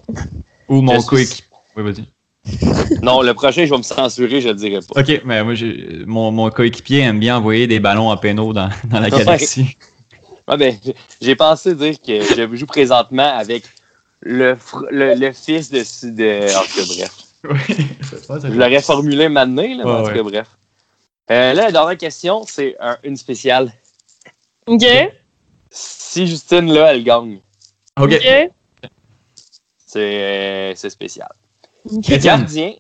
[0.70, 1.46] Ou mon coéquipier.
[1.76, 2.06] Oui, vas-y.
[3.02, 5.02] Non, le prochain, je vais me censurer, je le dirai pas.
[5.02, 5.54] Ok, mais moi,
[6.06, 9.78] mon, mon coéquipier aime bien envoyer des ballons en pénaux dans, dans la galaxie.
[10.48, 10.78] Ouais, ben,
[11.22, 13.64] j'ai- pensé dire que je joue présentement avec
[14.22, 15.80] le, fr- le, le fils de.
[16.16, 18.44] de en tout cas, bref.
[18.46, 20.48] Je l'aurais formulé maintenant, là, mais en Ouais, tout cas, bref.
[21.30, 23.74] Euh, là, la dernière question, c'est un- une spéciale.
[24.68, 24.86] OK?
[25.70, 27.42] Si Justine, là, elle gagne,
[28.00, 28.12] Ok.
[29.86, 31.32] C'est euh, c'est spécial.
[31.86, 32.76] Gardien,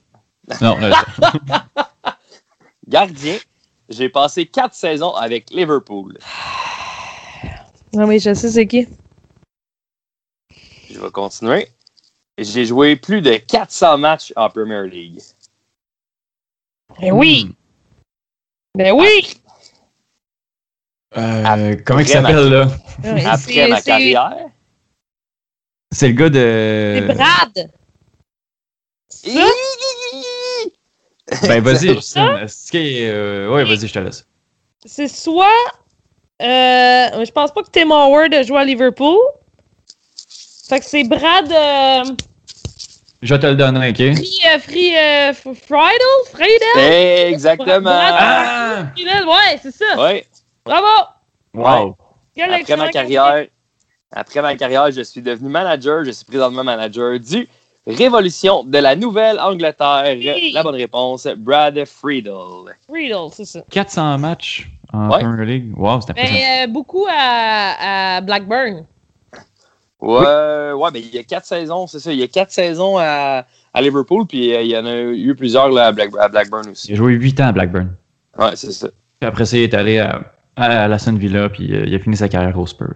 [0.61, 1.03] Non, là,
[2.87, 3.37] gardien,
[3.89, 6.17] j'ai passé quatre saisons avec Liverpool.
[7.95, 8.87] Ah oui, je sais c'est qui.
[10.89, 11.69] Je vais continuer.
[12.37, 15.21] J'ai joué plus de 400 matchs en Premier League.
[16.99, 17.55] Ben oui!
[18.75, 19.41] Ben oui!
[21.17, 22.67] Euh, comment il s'appelle, là?
[23.03, 24.35] Après c'est- ma c'est- carrière,
[25.91, 27.13] C'est le gars C'est de.
[27.13, 27.71] Brad!
[29.09, 29.29] Ça?
[31.47, 31.93] Ben, vas-y, Ça?
[31.93, 32.37] Justine.
[32.43, 32.77] Est-ce que.
[32.77, 34.25] euh, Ouais, vas-y, je te laisse.
[34.85, 35.47] C'est soit.
[36.41, 39.17] Euh, je pense pas que Tim Howard a joué à Liverpool.
[40.69, 41.51] Fait que c'est Brad.
[41.51, 42.03] Euh,
[43.21, 43.95] Je te le donner, ok?
[43.95, 44.39] Free.
[44.45, 45.97] Euh, free euh, Friedel?
[46.31, 47.33] Friedel?
[47.33, 47.81] Exactement.
[47.81, 48.85] Brad- Ah!
[48.93, 49.97] Friedel, ouais, c'est ça.
[50.01, 50.25] Ouais.
[50.67, 51.09] Bravo!
[51.53, 51.97] Wow!
[52.35, 53.47] Quel Après ma carrière,
[54.11, 56.03] après ma carrière, je suis devenu manager.
[56.03, 57.47] Je suis présentement manager du
[57.87, 60.03] Révolution de la Nouvelle-Angleterre.
[60.17, 60.51] Oui.
[60.53, 62.33] La bonne réponse, Brad Friedel.
[62.87, 63.61] Friedel, c'est ça.
[63.71, 65.19] 400 matchs en Ouais.
[65.19, 65.73] Premier League.
[65.77, 66.39] Wow, c'est impressionnant.
[66.39, 68.85] Mais euh, beaucoup à, à Blackburn.
[69.99, 72.11] Ouais, ouais, mais il y a quatre saisons, c'est ça.
[72.13, 75.33] Il y a quatre saisons à, à Liverpool, puis euh, il y en a eu
[75.35, 76.89] plusieurs là, à, Black- à Blackburn aussi.
[76.89, 77.95] Il a joué 8 ans à Blackburn.
[78.37, 78.89] Ouais, c'est ça.
[79.19, 80.21] Puis après ça, il est allé à,
[80.57, 82.93] à la Sun Villa, puis euh, il a fini sa carrière aux Spurs.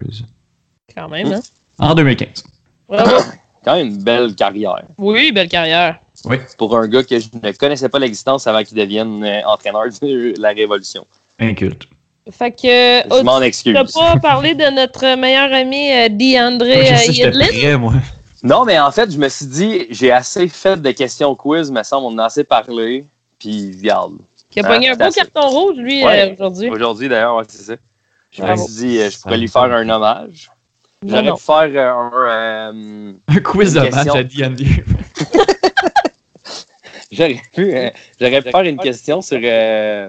[0.94, 1.40] Quand même, hein?
[1.78, 2.44] En 2015.
[2.88, 3.16] Bravo.
[3.64, 4.82] Quand même une belle carrière.
[4.98, 6.00] Oui, belle carrière.
[6.24, 6.36] Oui.
[6.58, 10.40] Pour un gars que je ne connaissais pas l'existence avant qu'il devienne euh, entraîneur de
[10.40, 11.06] la Révolution.
[11.38, 11.88] Inculte.
[12.30, 13.18] Fait que.
[13.18, 13.74] Je m'en tu excuse.
[13.74, 17.94] n'as pas parlé de notre meilleur ami euh, DeAndre Moi.
[18.42, 21.82] Non, mais en fait, je me suis dit, j'ai assez fait de questions quiz, me
[21.84, 23.06] semble, on en a assez parlé.
[23.38, 24.14] Puis, regarde.
[24.52, 25.20] Qui a Ah, pogné un beau assez.
[25.20, 26.28] carton rouge, lui, Ouais.
[26.28, 26.70] euh, aujourd'hui.
[26.70, 27.74] Aujourd'hui, d'ailleurs, ouais, c'est ça.
[28.30, 30.50] Je me suis dit, euh, je pourrais lui faire un hommage.
[31.04, 32.10] J'aurais pu faire un.
[32.14, 34.14] euh, Un quiz question.
[34.14, 34.66] à D&D.
[37.10, 37.90] J'aurais pu, euh,
[38.20, 39.38] j'aurais pu faire une question sur.
[39.42, 40.08] euh,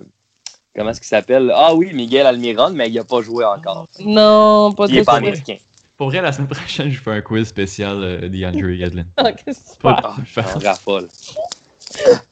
[0.75, 1.51] comment est-ce qu'il s'appelle?
[1.53, 3.87] Ah oui, Miguel Almiron, mais il n'a pas joué encore.
[3.99, 5.57] Non, pas Il n'est pas américain.
[5.97, 9.05] Pour vrai, la semaine prochaine, je fais un quiz spécial euh, DeAndre Yedlin.
[9.17, 11.09] Ah, qu'est-ce que tu raffole.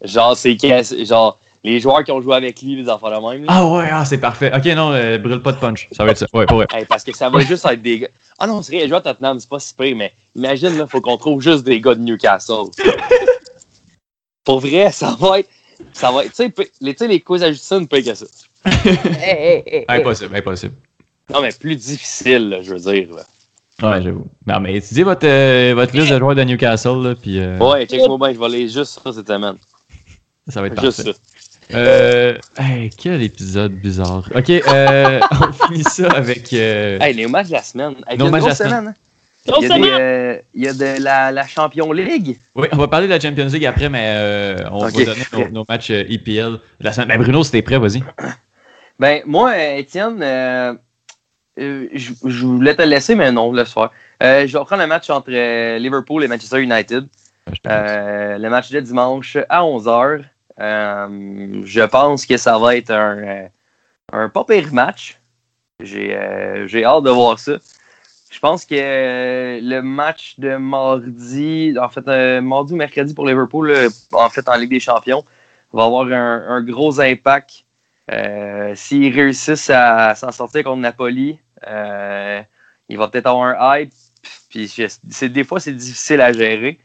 [0.03, 0.57] genre, c'est
[1.05, 3.45] genre les joueurs qui ont joué avec lui, les enfants de même.
[3.45, 3.53] là.
[3.55, 4.51] Ah ouais, ah, c'est parfait.
[4.55, 5.87] Ok, non, euh, brûle pas de punch.
[5.91, 6.25] Ça va être ça.
[6.33, 6.67] Ouais, pour vrai.
[6.73, 8.07] Hey, parce que ça va juste être des gars.
[8.39, 11.01] Ah non, c'est vrai, jouer à Tottenham, c'est pas si pire, mais imagine, il faut
[11.01, 12.69] qu'on trouve juste des gars de Newcastle.
[14.43, 15.49] Pour vrai, ça va être.
[15.93, 16.31] Ça va être.
[16.31, 18.25] Tu sais, les, tu sais, les quiz à Justin, pas que ça.
[18.65, 19.99] Hey, hey, hey, hey.
[20.01, 20.73] Impossible, impossible.
[21.31, 23.09] Non, mais plus difficile, là, je veux dire.
[23.15, 23.23] là.
[23.91, 24.27] Ouais, j'avoue.
[24.45, 27.85] Non, mais étudiez votre, euh, votre liste de joueurs de Newcastle, là, puis euh, Ouais,
[27.87, 29.55] check-moi bien, je vais aller juste ça cette semaine.
[30.47, 31.13] ça va être Juste parfait.
[31.13, 31.19] ça.
[31.73, 34.27] Euh, hey, quel épisode bizarre.
[34.35, 36.51] Ok, euh, on finit ça avec.
[36.53, 37.95] euh, Hey, les matchs de la semaine.
[38.07, 38.71] Hey, Nos matchs de la semaine.
[38.71, 38.87] semaine.
[38.89, 38.93] hein.
[39.47, 39.89] Il y a, des, semaine.
[39.99, 42.37] euh, il y a de la, la Champion League.
[42.55, 45.49] Oui, on va parler de la Champions League après, mais euh, on va donner nos,
[45.49, 46.59] nos matchs euh, EPL.
[46.79, 47.07] La semaine...
[47.07, 48.03] Ben, Bruno, si t'es prêt, vas-y.
[48.99, 50.73] Ben, moi, Étienne, euh,
[51.59, 53.89] euh, je je voulais te laisser, mais non, faire.
[54.21, 55.31] Euh, je vais prendre le match entre
[55.77, 57.07] Liverpool et Manchester United.
[57.67, 60.21] Euh, le match de dimanche à 11h.
[60.59, 63.47] Euh, je pense que ça va être un, euh,
[64.11, 65.19] un pas pire match.
[65.79, 67.53] J'ai euh, j'ai hâte de voir ça.
[68.31, 68.75] Je pense que
[69.61, 72.05] le match de mardi, en fait,
[72.41, 73.73] mardi ou mercredi pour Liverpool,
[74.13, 75.25] en fait, en Ligue des Champions,
[75.73, 77.65] va avoir un, gros impact.
[78.75, 83.93] S'ils réussissent à s'en sortir contre Napoli, il va peut-être avoir un hype.
[84.49, 84.71] Puis
[85.23, 86.79] des fois, c'est difficile à gérer.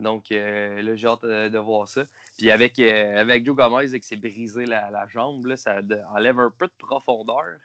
[0.00, 2.04] Donc euh, là, j'ai hâte euh, de voir ça.
[2.36, 5.80] Puis avec, euh, avec Joe Gomez, et que c'est brisé la, la jambe, là, ça
[6.10, 7.58] enlève un peu de profondeur.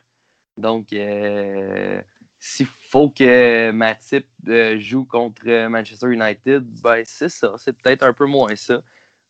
[0.58, 2.02] Donc, euh,
[2.40, 4.28] s'il faut que Matip
[4.78, 7.54] joue contre Manchester United, ben c'est ça.
[7.58, 8.82] C'est peut-être un peu moins ça.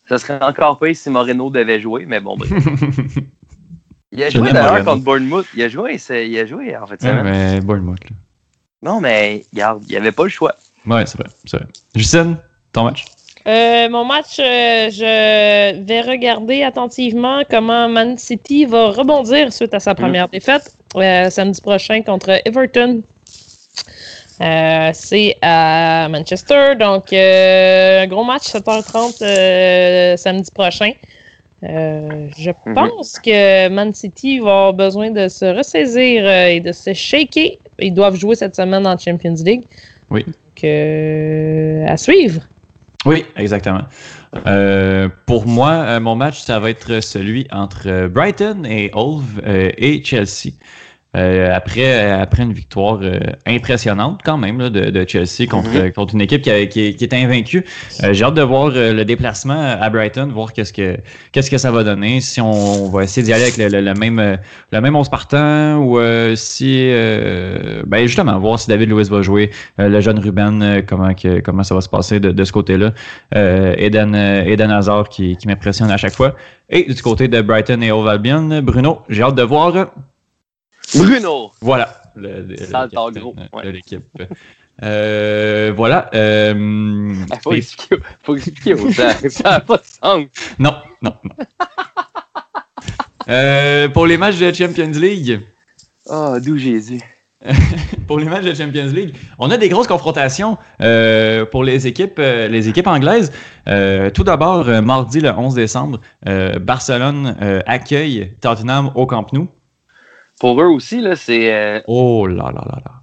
[0.08, 2.50] Ça serait encore pire si Moreno devait jouer, mais bon, bref.
[4.12, 5.46] Il a joué d'ailleurs contre Bournemouth.
[5.56, 7.02] Il a joué, il a joué en fait.
[7.02, 8.16] Ouais, mais Bournemouth, là.
[8.80, 10.54] Non, mais regarde, il n'y avait pas le choix.
[10.86, 11.66] Ouais, c'est vrai, c'est vrai.
[11.96, 12.36] Justine,
[12.74, 13.04] ton match?
[13.46, 19.80] Euh, mon match, euh, je vais regarder attentivement comment Man City va rebondir suite à
[19.80, 23.02] sa première défaite euh, samedi prochain contre Everton.
[24.40, 30.92] C'est à Manchester, donc un gros match 7h30 euh, samedi prochain.
[31.62, 32.74] Je Mhm.
[32.74, 37.50] pense que Man City va avoir besoin de se ressaisir et de se shaker.
[37.78, 39.64] Ils doivent jouer cette semaine en Champions League.
[40.10, 40.24] Oui.
[40.24, 40.64] Donc,
[41.90, 42.40] à suivre.
[43.04, 43.82] Oui, exactement.
[44.46, 49.42] Euh, pour moi, euh, mon match, ça va être celui entre euh, Brighton et Hove
[49.46, 50.52] euh, et Chelsea.
[51.16, 55.70] Euh, après, euh, après une victoire euh, impressionnante quand même là, de, de Chelsea contre,
[55.70, 55.92] Mhm.
[55.92, 57.64] contre une équipe qui, a- qui, qui est invaincue.
[58.02, 60.96] Euh, J'ai hâte de voir euh, le déplacement à Brighton, voir qu'est-ce que
[61.32, 63.94] qu'est-ce que ça va donner, si on, va essayer d'y aller avec le, le- le
[63.94, 64.36] même euh,
[64.72, 69.22] le même 11 partant ou euh, si euh, ben justement voir si David Lewis va
[69.22, 69.50] jouer,
[69.80, 72.52] euh, le jeune Ruben, euh, comment que, comment ça va se passer de, de ce
[72.52, 72.92] côté-là.
[73.34, 76.34] Euh, Eden, Eden Hazard qui, qui m'impressionne à chaque fois.
[76.70, 79.90] Et du côté de Brighton et Hove Albion, Bruno, j'ai hâte de voir.
[80.94, 81.52] Bruno!
[81.60, 82.02] Voilà.
[82.16, 84.02] Le, le- le de l'équipe.
[84.82, 86.10] Euh, voilà.
[86.14, 89.10] euh, Il faut expliquer, faut expliquer aux gens.
[89.30, 90.24] Ça n'a pas de sens.
[90.58, 91.30] Non, non, non.
[93.28, 95.40] Euh, pour les matchs de Champions League,
[96.08, 97.00] Ah, d'où Jésus.
[98.06, 102.18] pour les matchs de Champions League, on a des grosses confrontations euh, pour les équipes,
[102.18, 103.32] euh, les équipes anglaises.
[103.68, 106.00] Euh, tout d'abord, mardi le 11 décembre,
[106.60, 109.48] Barcelone accueille Tottenham au Camp Nou.
[110.44, 111.54] Pour eux aussi, là, c'est.
[111.54, 113.00] euh, Oh là là là là.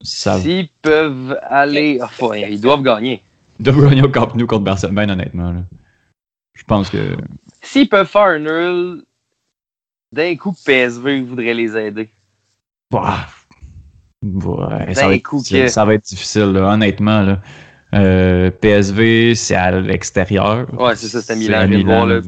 [0.00, 1.98] Ça S'ils peuvent aller.
[2.00, 3.20] Enfin, ils doivent gagner.
[3.58, 5.50] De gagner au Camp Nou contre Barcelone, ben honnêtement.
[5.50, 5.62] là.
[6.54, 7.16] Je pense que.
[7.62, 9.02] S'ils peuvent faire un nul,
[10.12, 12.10] d'un coup, PSV voudrait les aider.
[12.92, 13.26] Bah,
[14.22, 17.22] ouais, ça, D'un va être, coup que- ça va être difficile, là, honnêtement.
[17.22, 17.40] Là.
[17.94, 20.66] Euh, PSV, c'est à l'extérieur.
[20.78, 21.66] Ouais, c'est ça, c'est à Milan.
[21.66, 22.20] Milan.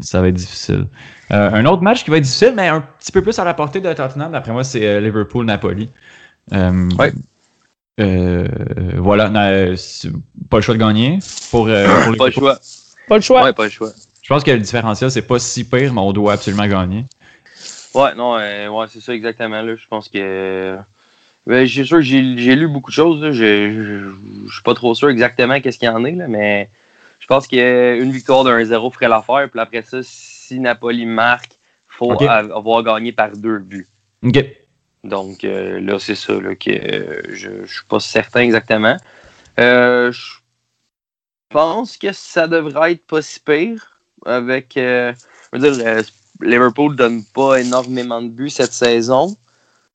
[0.00, 0.86] Ça va être difficile.
[1.30, 3.52] Euh, un autre match qui va être difficile, mais un petit peu plus à la
[3.52, 5.90] portée de Tottenham, d'après moi, c'est euh, Liverpool-Napoli.
[6.52, 7.12] Ouais.
[8.96, 11.18] voilà, pas le choix de gagner.
[11.50, 12.58] Pour, pas le choix.
[13.08, 13.44] Pas le choix.
[13.44, 13.90] Ouais, pas le choix.
[14.22, 17.04] Je pense que le différentiel, c'est pas si pire, mais on doit absolument gagner.
[17.94, 19.60] Ouais, non, ouais, c'est ça exactement.
[19.60, 19.76] Là.
[19.76, 20.78] Je pense que
[21.46, 22.20] ben, j'ai sûr que j'ai
[22.56, 23.20] lu beaucoup de choses.
[23.22, 23.30] là.
[23.32, 24.12] Je
[24.46, 26.70] je suis pas trop sûr exactement qu'est-ce qu'il y en est, là, mais
[27.20, 29.48] je pense qu'une victoire d'un 1-0 ferait l'affaire.
[29.50, 32.22] Puis après ça, si Napoli marque, faut Ok.
[32.22, 33.86] av- avoir gagné par deux buts.
[34.24, 34.44] Ok.
[35.04, 38.96] Donc euh, là, c'est ça là, que euh, je, je suis pas certain exactement.
[39.60, 40.34] Euh, je
[41.50, 43.92] pense que ça devrait être pas si pire.
[44.24, 45.12] Avec, euh,
[45.52, 46.02] je veux dire, euh,
[46.40, 49.36] Liverpool donne pas énormément de buts cette saison.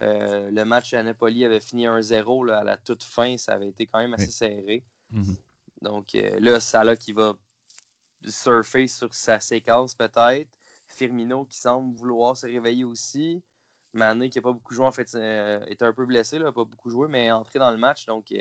[0.02, 3.38] Euh, le match à Napoli avait fini 1-0 là, à la toute fin.
[3.38, 4.84] Ça avait été quand même assez serré.
[5.12, 5.38] Mhm.
[5.82, 7.38] Donc euh, là, Salah qui va
[8.28, 10.58] surfer sur sa séquence peut-être.
[10.88, 13.44] Firmino qui semble vouloir se réveiller aussi.
[13.94, 16.64] Mané qui n'a pas beaucoup joué en fait euh, est un peu blessé, là, pas
[16.64, 18.06] beaucoup joué, mais entré dans le match.
[18.06, 18.34] Donc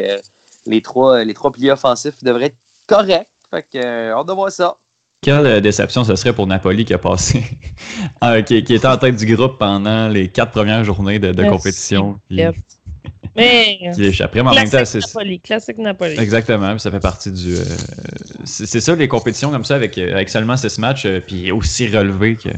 [0.66, 3.28] les trois les trois piliers offensifs devraient être corrects.
[3.50, 4.76] Fait que hâte de voir ça.
[5.22, 7.44] Quelle déception ce serait pour Napoli qui a passé,
[8.24, 12.18] euh, qui, qui était en tête du groupe pendant les quatre premières journées de, compétition.
[12.28, 12.40] Puis.
[13.36, 13.78] Mais.
[13.94, 15.40] qui échapperait, mais en même temps, Classique c'est Napoli.
[15.40, 16.18] Classique Napoli.
[16.18, 17.54] exactement, ça fait partie du.
[17.54, 17.64] euh,
[18.44, 22.34] c'est ça les compétitions comme ça avec, avec seulement six matchs, euh, puis aussi relevé
[22.36, 22.48] que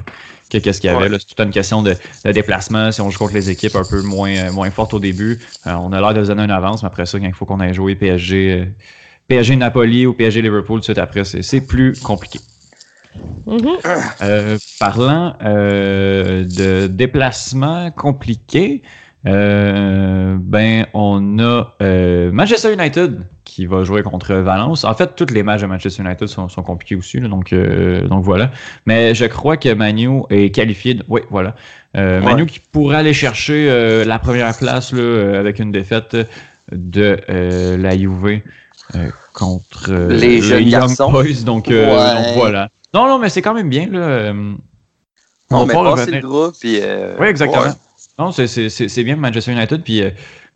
[0.52, 1.08] que qu'est-ce qu'il y avait.
[1.08, 1.18] Ouais.
[1.18, 1.94] C'est toute une question de,
[2.24, 2.92] de déplacement.
[2.92, 5.72] Si on joue contre les équipes un peu moins euh, moins fortes au début, euh,
[5.74, 7.60] on a l'air de se donner une avance, mais après ça, quand il faut qu'on
[7.60, 8.52] aille jouer PSG.
[8.52, 8.66] euh,
[9.28, 12.38] PSG Napoli ou PSG Liverpool tout de suite après, c'est plus compliqué.
[14.22, 18.82] Euh, parlant euh, de déplacements compliqués,
[19.26, 21.74] euh, ben on a
[22.32, 24.84] Manchester United qui va jouer contre Valence.
[24.84, 27.52] En fait, tous les matchs de Manchester United sont, sont compliqués aussi, là, donc
[28.08, 28.50] donc voilà.
[28.86, 30.94] Mais je crois que Manu est qualifié.
[30.94, 31.54] de- Oui, voilà.
[31.94, 36.16] Manu qui pourrait aller chercher la première place là, avec une défaite
[36.72, 37.18] de
[37.76, 38.40] la Juve
[39.34, 41.10] contre Les le jeunes Young garçons.
[41.10, 41.42] Boys.
[41.44, 41.84] Donc, Ouais.
[41.86, 42.68] donc voilà.
[42.95, 43.88] Non, non, mais c'est quand même bien.
[43.90, 43.99] Là.
[43.99, 44.53] euh,
[45.51, 46.55] on pouvoir passer le groupe.
[46.61, 47.62] Puis, euh, Oui, exactement.
[47.62, 47.68] ouais.
[48.18, 49.82] Non, c'est- c'est c'est- c'est bien Manchester United.
[49.82, 50.11] Puis euh,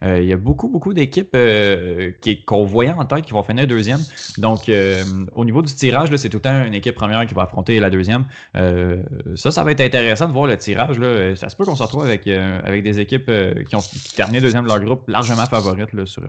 [0.04, 3.42] euh, il y a beaucoup, beaucoup d'équipes euh, qui- qu'on voyait en tête qui vont
[3.42, 4.00] finir deuxième.
[4.36, 5.02] Donc, euh,
[5.34, 7.80] au niveau du tirage, là, c'est tout le temps une équipe première qui va affronter
[7.80, 8.26] la deuxième.
[8.56, 9.02] Euh,
[9.36, 10.98] ça, ça va être intéressant de voir le tirage.
[10.98, 11.34] Là.
[11.34, 14.14] Ça se peut qu'on se retrouve avec, euh, avec des équipes euh, qui ont qui
[14.14, 16.28] terminé deuxième de leur groupe, largement favorites là, sur, euh,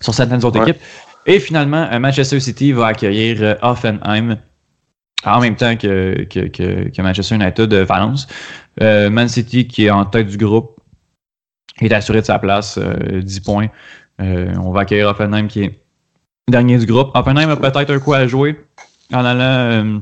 [0.00, 0.70] sur certaines autres Ouais.
[0.70, 0.82] équipes.
[1.26, 4.38] Et finalement, Manchester City va accueillir Hoffenheim
[5.24, 8.26] en même temps que, que, que, que Manchester United euh, Valence.
[8.80, 10.78] Euh, Man City, qui est en tête du groupe,
[11.80, 13.68] est assuré de sa place, euh, 10 points.
[14.20, 15.80] Euh, on va accueillir Hoffenheim, qui est
[16.48, 17.10] dernier du groupe.
[17.14, 18.60] Hoffenheim a peut-être un coup à jouer
[19.12, 19.98] en allant euh,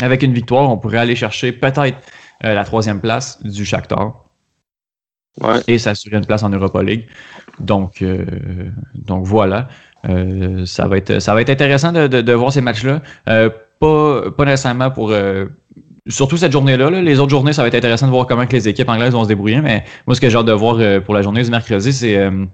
[0.00, 0.70] avec une victoire.
[0.70, 1.78] On pourrait aller chercher peut-être
[2.44, 4.24] euh, la troisième place du Shakhtar
[5.40, 5.60] Ouais.
[5.68, 7.06] et s'assurer une place en Europa League.
[7.60, 8.24] Donc, euh,
[8.94, 9.68] donc voilà.
[10.08, 13.02] Euh, ça, va être, ça va être intéressant de, de- de voir ces matchs-là.
[13.80, 15.10] Pas, pas nécessairement pour.
[15.12, 15.46] euh,
[16.08, 16.90] surtout cette journée-là.
[16.90, 17.02] là.
[17.02, 19.24] Les autres journées, ça va être intéressant de voir comment que les équipes anglaises vont
[19.24, 19.60] se débrouiller.
[19.60, 22.16] Mais moi, ce que j'ai hâte de voir euh, pour la journée du mercredi, c'est
[22.16, 22.44] euh,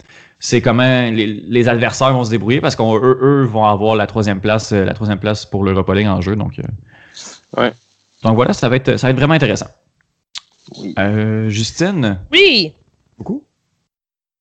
[0.41, 4.41] c'est comment les, les adversaires vont se débrouiller parce qu'eux eux vont avoir la troisième
[4.41, 6.37] place, euh, la troisième place pour l'Europa League en jeu.
[6.37, 6.63] Donc, euh,
[7.63, 7.73] Ouais.
[8.25, 9.69] donc voilà, ça va être, ça va être vraiment intéressant.
[10.79, 10.95] Oui.
[10.99, 12.73] Euh, Justine, Oui.
[13.17, 13.45] beaucoup.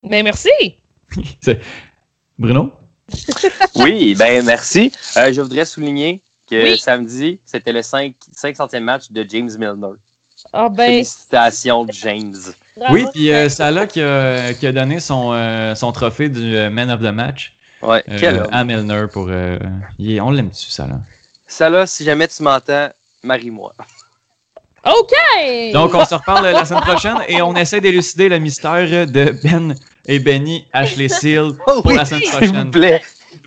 [0.02, 0.50] Mais merci.
[1.40, 1.60] C'est-
[2.38, 2.72] Bruno?
[3.76, 4.90] Oui, ben merci.
[5.16, 6.22] Euh, je voudrais souligner
[6.62, 6.78] que Oui.
[6.78, 9.96] samedi, c'était le 5, 500e match de James Milner.
[10.52, 10.86] Ah ben.
[10.86, 12.34] Félicitations, James.
[12.76, 12.94] bravo.
[12.94, 16.70] Oui, puis euh, Salah qui a, qui a donné son, euh, son trophée du euh,
[16.70, 19.26] Man of the Match Ouais, euh, à Milner pour.
[19.28, 19.58] euh,
[19.98, 21.00] est- on l'aime-tu, Salah?
[21.46, 22.88] Ça là, si jamais tu m'entends,
[23.22, 23.74] marie-moi.
[24.86, 25.72] OK.
[25.72, 29.74] Donc, on se reparle la semaine prochaine et on essaie d'élucider le mystère de Ben
[30.06, 32.70] et Benny Ashley Seal Oh pour la semaine S'il vous prochaine.
[32.70, 33.02] plaît.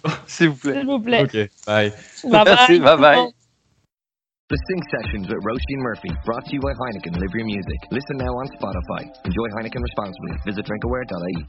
[0.27, 0.73] S'il vous plaît.
[0.73, 1.23] S'il vous plaît.
[1.23, 1.89] OK, bye.
[2.23, 2.95] Bye Merci, bye.
[2.97, 3.27] bye-bye.
[4.49, 7.79] The Sync Sessions with Roshi and Murphy, brought to you by Heineken Live Your Music.
[7.91, 9.03] Listen now on Spotify.
[9.25, 10.31] Enjoy Heineken responsibly.
[10.45, 11.45] Visit drinkaware.ie.